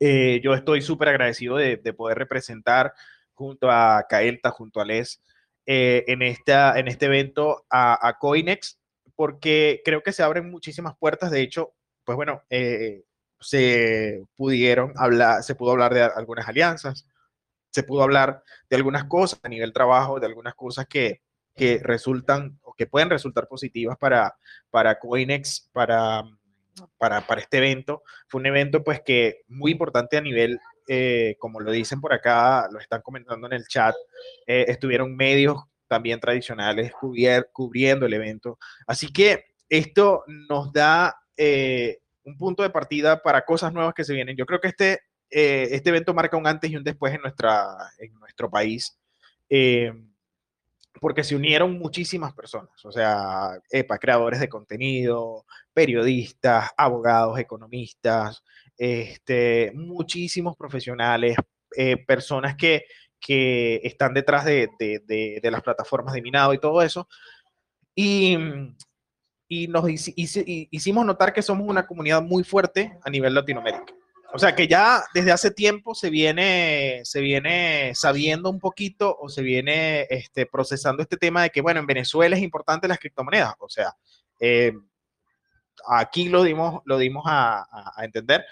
[0.00, 2.94] Eh, yo estoy súper agradecido de, poder representar
[3.34, 5.22] junto a Caelta, junto a Les,
[5.66, 8.80] eh, en, esta, en este evento a, a, Coinex,
[9.14, 11.30] porque creo que se abren muchísimas puertas.
[11.30, 11.74] De hecho,
[12.04, 12.42] pues bueno,
[13.42, 17.06] se pudieron hablar, se pudo hablar de algunas alianzas,
[17.70, 21.22] se pudo hablar de algunas cosas a nivel trabajo, de algunas cosas que,
[21.54, 24.34] que resultan o que pueden resultar positivas para,
[24.70, 26.22] para Coinex, para,
[26.98, 28.02] para, para este evento.
[28.28, 32.68] Fue un evento pues que muy importante a nivel, eh, como lo dicen por acá,
[32.70, 33.94] lo están comentando en el chat,
[34.46, 36.92] eh, estuvieron medios también tradicionales
[37.52, 38.58] cubriendo el evento.
[38.86, 44.14] Así que esto nos da eh, un punto de partida para cosas nuevas que se
[44.14, 44.36] vienen.
[44.36, 45.00] Yo creo que este
[45.34, 48.98] eh, este evento marca un antes y un después en, nuestra, en nuestro país,
[49.48, 49.90] eh,
[51.00, 58.44] porque se unieron muchísimas personas, o sea, EPA, creadores de contenido, periodistas, abogados, economistas,
[58.76, 61.34] este, muchísimos profesionales,
[61.74, 62.84] eh, personas que,
[63.18, 67.08] que, están detrás de, de, de, las plataformas de minado y todo eso.
[67.94, 68.36] Y,
[69.54, 73.92] y nos hicimos notar que somos una comunidad muy fuerte a nivel Latinoamérica.
[74.32, 79.28] O sea que ya desde hace tiempo se viene, se viene sabiendo un poquito o
[79.28, 83.52] se viene este, procesando este tema de que, bueno, en Venezuela es importante las criptomonedas.
[83.58, 83.94] O sea,
[84.40, 84.72] eh,
[85.86, 88.46] aquí lo dimos, lo dimos a, entender.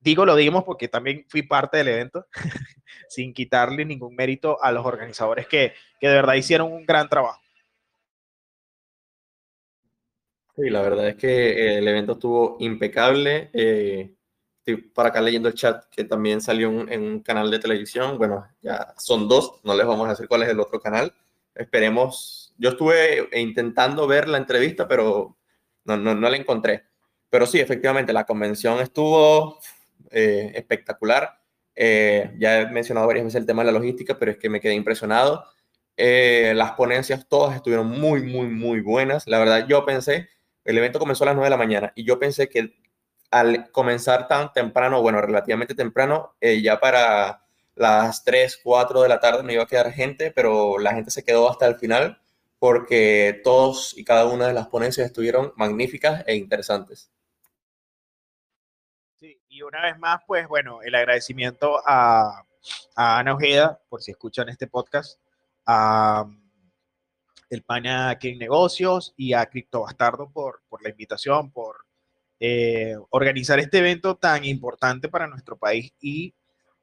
[0.00, 2.26] Digo lo dimos porque también fui parte del evento,
[3.08, 7.40] sin quitarle ningún mérito a los organizadores que, que de verdad hicieron un gran trabajo.
[10.56, 13.50] Sí, la verdad es que el evento estuvo impecable.
[13.52, 14.14] Eh,
[14.58, 18.16] estoy para acá leyendo el chat que también salió en un canal de televisión.
[18.16, 21.12] Bueno, ya son dos, no les vamos a decir cuál es el otro canal.
[21.54, 22.54] Esperemos.
[22.56, 25.36] Yo estuve intentando ver la entrevista, pero
[25.84, 26.84] no, no, no la encontré.
[27.28, 29.58] Pero sí, efectivamente, la convención estuvo
[30.10, 31.38] eh, espectacular.
[31.74, 34.60] Eh, ya he mencionado varias veces el tema de la logística, pero es que me
[34.60, 35.44] quedé impresionado.
[35.98, 39.26] Eh, las ponencias todas estuvieron muy, muy, muy buenas.
[39.26, 40.28] La verdad, yo pensé,
[40.66, 42.74] el evento comenzó a las 9 de la mañana y yo pensé que
[43.30, 47.42] al comenzar tan temprano, bueno, relativamente temprano, eh, ya para
[47.74, 51.24] las 3, 4 de la tarde me iba a quedar gente, pero la gente se
[51.24, 52.20] quedó hasta el final
[52.58, 57.10] porque todos y cada una de las ponencias estuvieron magníficas e interesantes.
[59.16, 62.44] Sí, y una vez más, pues bueno, el agradecimiento a,
[62.94, 65.20] a Ana Ojeda, por si escuchan este podcast,
[65.66, 66.26] a
[67.50, 71.86] el Pana King Negocios y a Cripto Bastardo por, por la invitación, por
[72.38, 76.34] eh, organizar este evento tan importante para nuestro país y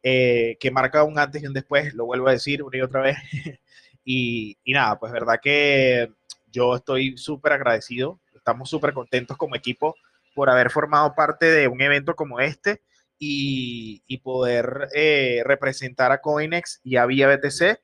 [0.01, 3.01] eh, que marca un antes y un después, lo vuelvo a decir una y otra
[3.01, 3.17] vez.
[4.05, 6.11] y, nada, pues verdad que
[6.47, 9.95] yo estoy súper agradecido, estamos súper contentos como equipo
[10.35, 12.81] por haber formado parte de un evento como este
[13.19, 17.79] y, poder eh, representar a Coinex y a Vía BTC.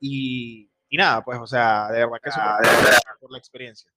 [0.00, 3.90] Y, nada, pues, o sea, de verdad que súper por la experiencia.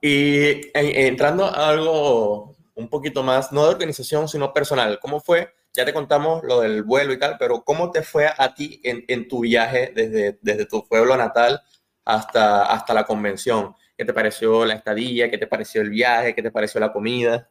[0.00, 5.52] Y entrando a algo un poquito más, no de organización, sino personal, ¿cómo fue?
[5.72, 9.04] Ya te contamos lo del vuelo y tal, pero ¿cómo te fue a ti en,
[9.08, 11.60] en tu viaje desde, desde tu pueblo natal
[12.04, 13.74] hasta, hasta la convención?
[13.96, 15.28] ¿Qué te pareció la estadía?
[15.30, 16.34] ¿Qué te pareció el viaje?
[16.34, 17.50] ¿Qué te pareció la comida?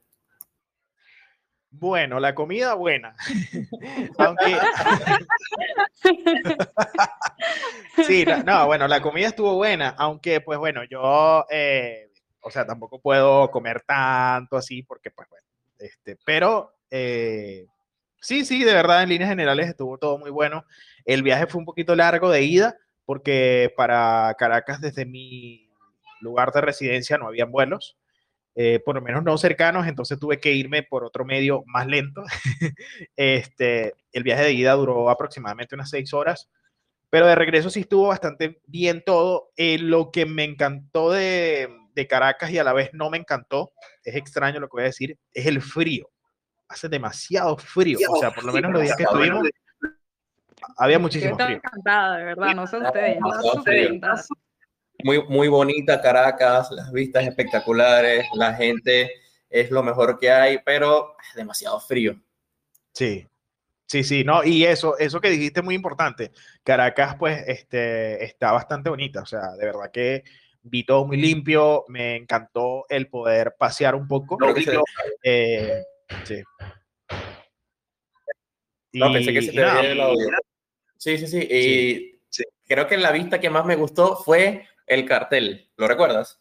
[1.79, 3.15] Bueno, la comida buena.
[4.17, 4.57] Aunque...
[8.07, 12.07] sí, no, bueno, la comida estuvo buena, aunque pues bueno, yo eh,
[12.47, 15.45] o sea, tampoco puedo comer tanto así porque, pues, bueno,
[15.79, 17.65] este, pero eh,
[18.21, 20.65] sí, sí, de verdad, en líneas generales estuvo todo muy bueno.
[21.03, 25.69] El viaje fue un poquito largo de ida porque para Caracas desde mi,
[26.21, 27.97] lugar de residencia no habían vuelos,
[28.59, 32.23] eh, por lo menos no cercanos, entonces tuve que irme por otro medio más lento.
[33.15, 36.49] este, el viaje de ida duró aproximadamente unas seis horas,
[37.11, 39.51] pero de regreso sí estuvo bastante bien todo.
[39.57, 43.73] Eh, lo que me encantó de, de Caracas y a la vez no me encantó,
[44.03, 46.09] es extraño lo que voy a decir, es el frío.
[46.67, 49.47] Hace demasiado frío, o sea, por lo menos los días que estuvimos
[50.77, 51.57] había muchísimo frío.
[51.57, 53.19] encantada, de verdad, no sé ustedes.
[55.03, 59.11] Muy, muy bonita Caracas, las vistas espectaculares, la gente
[59.49, 62.19] es lo mejor que hay, pero es demasiado frío.
[62.93, 63.27] Sí,
[63.85, 66.31] sí, sí, no, y eso, eso que dijiste es muy importante.
[66.63, 70.23] Caracas, pues, este, está bastante bonita, o sea, de verdad que
[70.63, 74.37] vi todo muy limpio, me encantó el poder pasear un poco.
[75.23, 75.83] Eh,
[76.23, 76.41] sí.
[78.93, 80.27] No, pensé que se te el audio.
[80.97, 81.47] Sí, sí, sí.
[81.49, 85.69] Y creo que la vista que más me gustó fue el cartel.
[85.77, 86.39] ¿Lo recuerdas?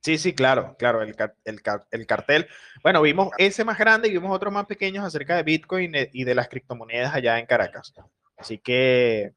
[0.00, 2.46] Sí, sí, claro, claro, el, el, cartel.
[2.82, 6.34] Bueno, vimos ese más grande y vimos otros más pequeños acerca de Bitcoin y de
[6.34, 7.92] las criptomonedas allá en Caracas.
[8.36, 9.34] Así que,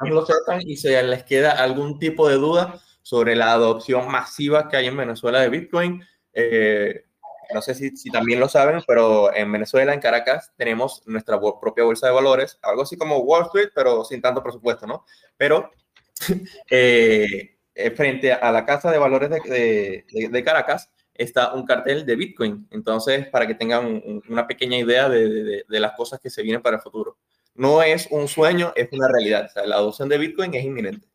[0.00, 4.68] no lo sepan y si les queda algún tipo de duda sobre la adopción masiva
[4.68, 6.02] que hay en Venezuela de Bitcoin,
[6.32, 7.04] eh,
[7.52, 11.84] no sé si, si, también lo saben, pero en Venezuela, en Caracas, tenemos nuestra propia
[11.84, 15.04] bolsa de valores, algo así como Wall Street, pero sin tanto presupuesto, ¿no?
[15.36, 15.70] Pero
[16.70, 22.66] eh, eh, frente a la Casa de Valores de, Caracas está un cartel de Bitcoin.
[22.70, 26.82] Entonces, para que tengan una pequeña idea de, las cosas que se vienen para el
[26.82, 27.18] futuro.
[27.54, 29.50] No es un sueño, es una realidad.
[29.66, 31.08] La adopción de Bitcoin es inminente.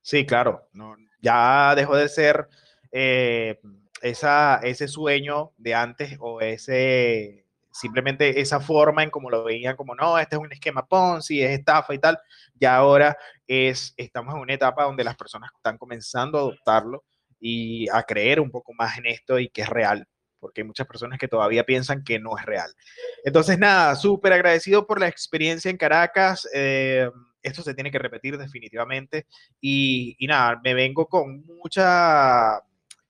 [0.00, 0.68] Sí, claro.
[1.20, 2.48] Ya dejó de ser...
[2.92, 3.60] Eh,
[4.02, 10.18] ese sueño de antes o ese simplemente esa forma en como lo veían como no,
[10.18, 12.18] este es un esquema Ponzi, es estafa y tal,
[12.58, 17.04] ya ahora es, estamos en una etapa donde las personas están comenzando a adoptarlo
[17.38, 20.06] y a creer un poco más en esto y que es real,
[20.38, 22.72] porque hay muchas personas que todavía piensan que no es real.
[23.24, 26.48] Entonces, nada, súper agradecido por la experiencia en Caracas.
[26.54, 27.10] Eh,
[27.42, 29.26] esto se tiene que repetir definitivamente.
[29.60, 32.60] Y, y, nada, me vengo con mucha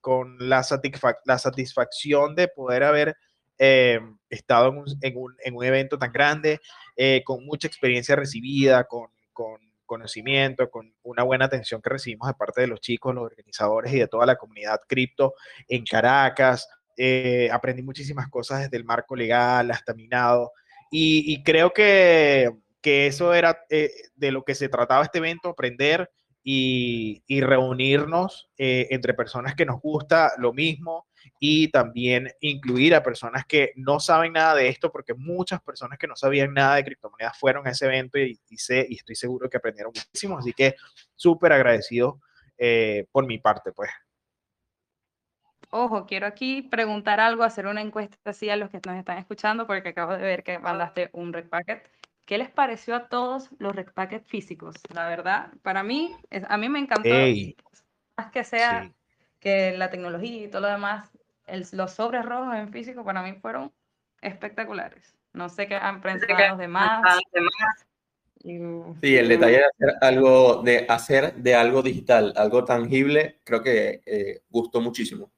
[0.07, 3.17] con la, satisfacción de poder haber
[3.59, 3.99] eh,
[4.31, 6.61] estado en un, en, un, en un, evento tan grande,
[6.95, 12.35] eh, con mucha experiencia recibida, con, con, conocimiento, con una buena atención que recibimos de
[12.35, 15.35] parte de los chicos, los organizadores y de toda la comunidad cripto
[15.69, 16.67] en Caracas.
[16.97, 20.53] Eh, aprendí muchísimas cosas desde el marco legal hasta minado
[20.91, 26.09] y, creo que, que, eso era de lo que se trataba este evento, aprender
[26.49, 31.07] y, reunirnos eh, entre personas que nos gusta lo mismo
[31.39, 36.07] y también incluir a personas que no saben nada de esto, porque muchas personas que
[36.07, 39.57] no sabían nada de criptomonedas fueron a ese evento y, sé, y estoy seguro que
[39.57, 40.75] aprendieron muchísimo, así que
[41.15, 42.21] súper agradecido
[42.59, 43.91] eh, por mi parte, pues.
[45.71, 49.67] Ojo, quiero aquí preguntar algo, hacer una encuesta así a los que nos están escuchando,
[49.67, 51.91] porque acabo de ver que mandaste un red packet.
[52.25, 54.75] ¿Qué les pareció a todos los packets físicos?
[54.93, 56.15] La verdad, para mí,
[56.49, 57.09] a mí me encantó.
[58.17, 58.91] Más que sea
[59.39, 61.11] que la tecnología y todo lo demás,
[61.73, 63.73] los sobres rojos en físico para mí fueron
[64.21, 65.17] espectaculares.
[65.33, 67.21] No sé qué han pensado los demás.
[68.43, 74.03] Sí, el detalle de hacer algo, de hacer de algo digital, algo tangible, creo que
[74.07, 75.33] eh, gustó muchísimo.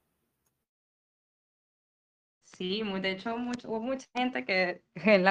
[2.45, 4.83] Sí, muy, de hecho hubo mucha gente que,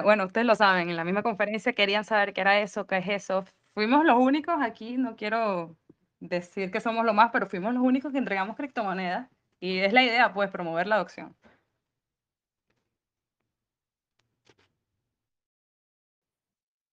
[0.03, 3.07] bueno, ustedes lo saben, en la misma conferencia querían saber qué era eso, qué es
[3.07, 3.45] eso.
[3.73, 5.75] Fuimos los únicos aquí, no quiero
[6.19, 10.03] decir que somos lo más, pero fuimos los únicos que entregamos criptomonedas y es la
[10.03, 11.35] idea, pues, promover la adopción.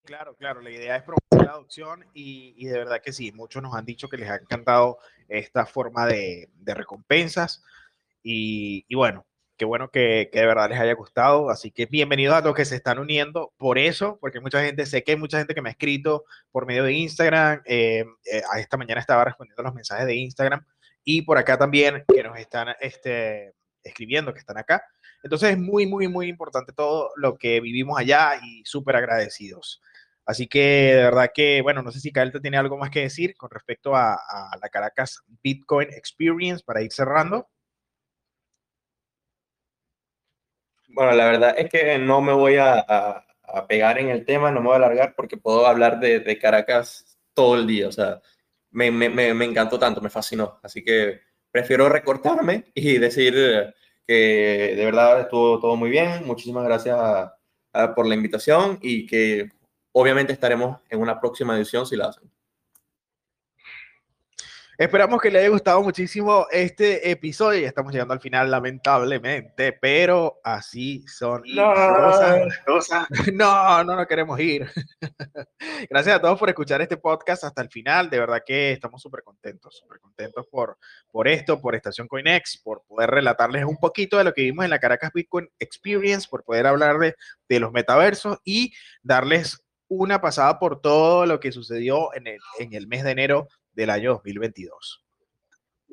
[0.04, 3.62] Claro, claro, la idea es promover la adopción y, y, de verdad que sí, muchos
[3.62, 4.98] nos han dicho que les ha encantado
[5.28, 7.62] esta forma de, de recompensas
[8.22, 11.48] y, y, bueno, Qué bueno que, que, de verdad les haya gustado.
[11.48, 13.52] Así que bienvenidos a los que se están uniendo.
[13.56, 16.66] Por eso, porque mucha gente, sé que hay mucha gente que me ha escrito por
[16.66, 17.62] medio de Instagram.
[17.64, 20.66] Eh, eh, esta mañana estaba respondiendo los mensajes de Instagram
[21.04, 24.82] y por acá también que nos están este, escribiendo, que están acá.
[25.22, 29.80] Entonces es muy, muy, muy importante todo lo que vivimos allá y súper agradecidos.
[30.26, 33.36] Así que de verdad que, bueno, no sé si te tiene algo más que decir
[33.36, 37.48] con respecto a, a la Caracas Bitcoin Experience para ir cerrando.
[40.94, 43.24] Bueno, la verdad es que no me voy a,
[43.68, 47.56] pegar en el tema, no me voy a alargar porque puedo hablar de, Caracas todo
[47.56, 47.88] el día.
[47.88, 48.20] O sea,
[48.74, 50.58] me, encantó tanto, me fascinó.
[50.62, 51.20] Así que
[51.50, 53.34] prefiero recortarme y decir
[54.06, 56.26] que de verdad estuvo todo muy bien.
[56.26, 56.98] Muchísimas gracias
[57.94, 59.48] por la invitación y que
[59.92, 62.30] obviamente estaremos en una próxima edición si la hacen.
[64.76, 67.60] Esperamos que les haya gustado muchísimo este episodio.
[67.60, 73.06] Ya estamos llegando al final, lamentablemente, pero así son las cosas.
[73.34, 74.68] No, no, no queremos ir.
[75.90, 78.10] Gracias a todos por escuchar este podcast hasta el final.
[78.10, 80.76] De verdad que estamos súper contentos, súper contentos por,
[81.08, 84.70] por esto, por Estación CoinEx, por poder relatarles un poquito de lo que vimos en
[84.70, 87.14] la Caracas Bitcoin Experience, por poder hablar de,
[87.48, 92.74] de los metaversos y darles una pasada por todo lo que sucedió en el, en
[92.74, 95.04] el mes de enero del año 2022.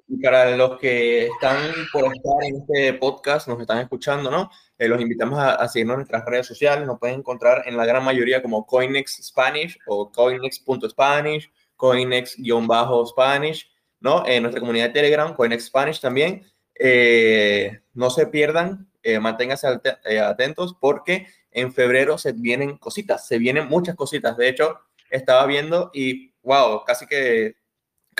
[0.07, 1.57] Y para los que están
[1.93, 4.49] por estar en este podcast, nos están escuchando, ¿no?
[4.77, 6.85] Eh, los invitamos a, a, seguirnos en nuestras redes sociales.
[6.85, 13.71] Nos pueden encontrar en la gran mayoría como Coinex Spanish o coinex.spanish, coinex-spanish,
[14.01, 14.25] ¿no?
[14.27, 16.45] En nuestra comunidad de Telegram, Coinex Spanish también.
[16.75, 19.67] Eh, no se pierdan, eh, manténganse
[20.05, 24.35] eh, atentos porque en febrero se vienen cositas, se vienen muchas cositas.
[24.35, 24.79] De hecho,
[25.09, 27.55] estaba viendo y, wow, casi que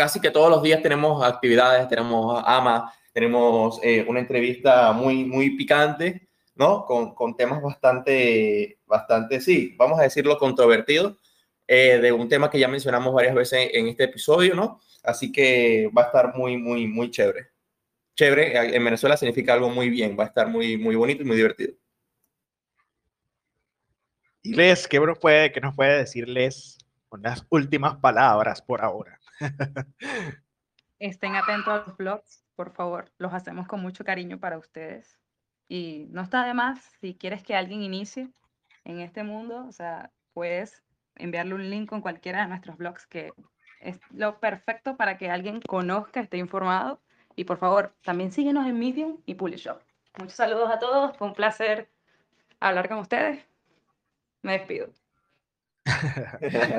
[0.02, 5.52] casi que todos los días tenemos actividades, tenemos AMA, tenemos eh, una entrevista muy, muy
[5.56, 6.86] picante, ¿no?
[6.86, 11.18] Con, con, temas bastante, bastante, sí, vamos a decirlo, controvertidos,
[11.68, 14.80] eh, de un tema que ya mencionamos varias veces en, este episodio, ¿no?
[15.04, 17.50] Así que va a estar muy, muy, muy chévere.
[18.16, 21.28] Chévere, eh, en Venezuela significa algo muy bien, va a estar muy, muy bonito y
[21.28, 21.74] muy divertido.
[24.42, 26.80] Y Les, ¿qué nos puede, qué nos puede decirles
[27.12, 29.21] unas últimas palabras por ahora?
[31.00, 33.12] Estén atentos a los blogs, por favor.
[33.18, 35.20] Los hacemos con mucho cariño para ustedes.
[35.68, 38.30] Y no está de más, si quieres que alguien inicie
[38.84, 40.84] en este mundo, o sea, puedes
[41.16, 43.32] enviarle un link con cualquiera de nuestros blogs, que
[43.80, 47.02] es lo perfecto para que alguien conozca, esté informado.
[47.36, 49.82] Y por favor, también síguenos en Medium y Shop.
[50.20, 51.90] Muchos saludos a todos, fue un placer
[52.60, 53.44] hablar con ustedes.
[54.42, 54.92] Me despido.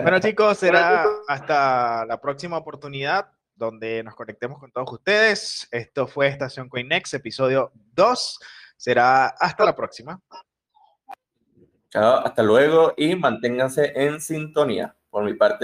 [0.03, 5.69] Bueno chicos, será hasta la próxima oportunidad donde nos conectemos con todos ustedes.
[5.71, 8.41] Esto fue Estación CoinNext, episodio 2.
[8.77, 10.21] Será hasta la próxima.
[11.91, 14.97] Chao, hasta luego y manténganse en sintonía.
[15.11, 15.59] Por mi parte.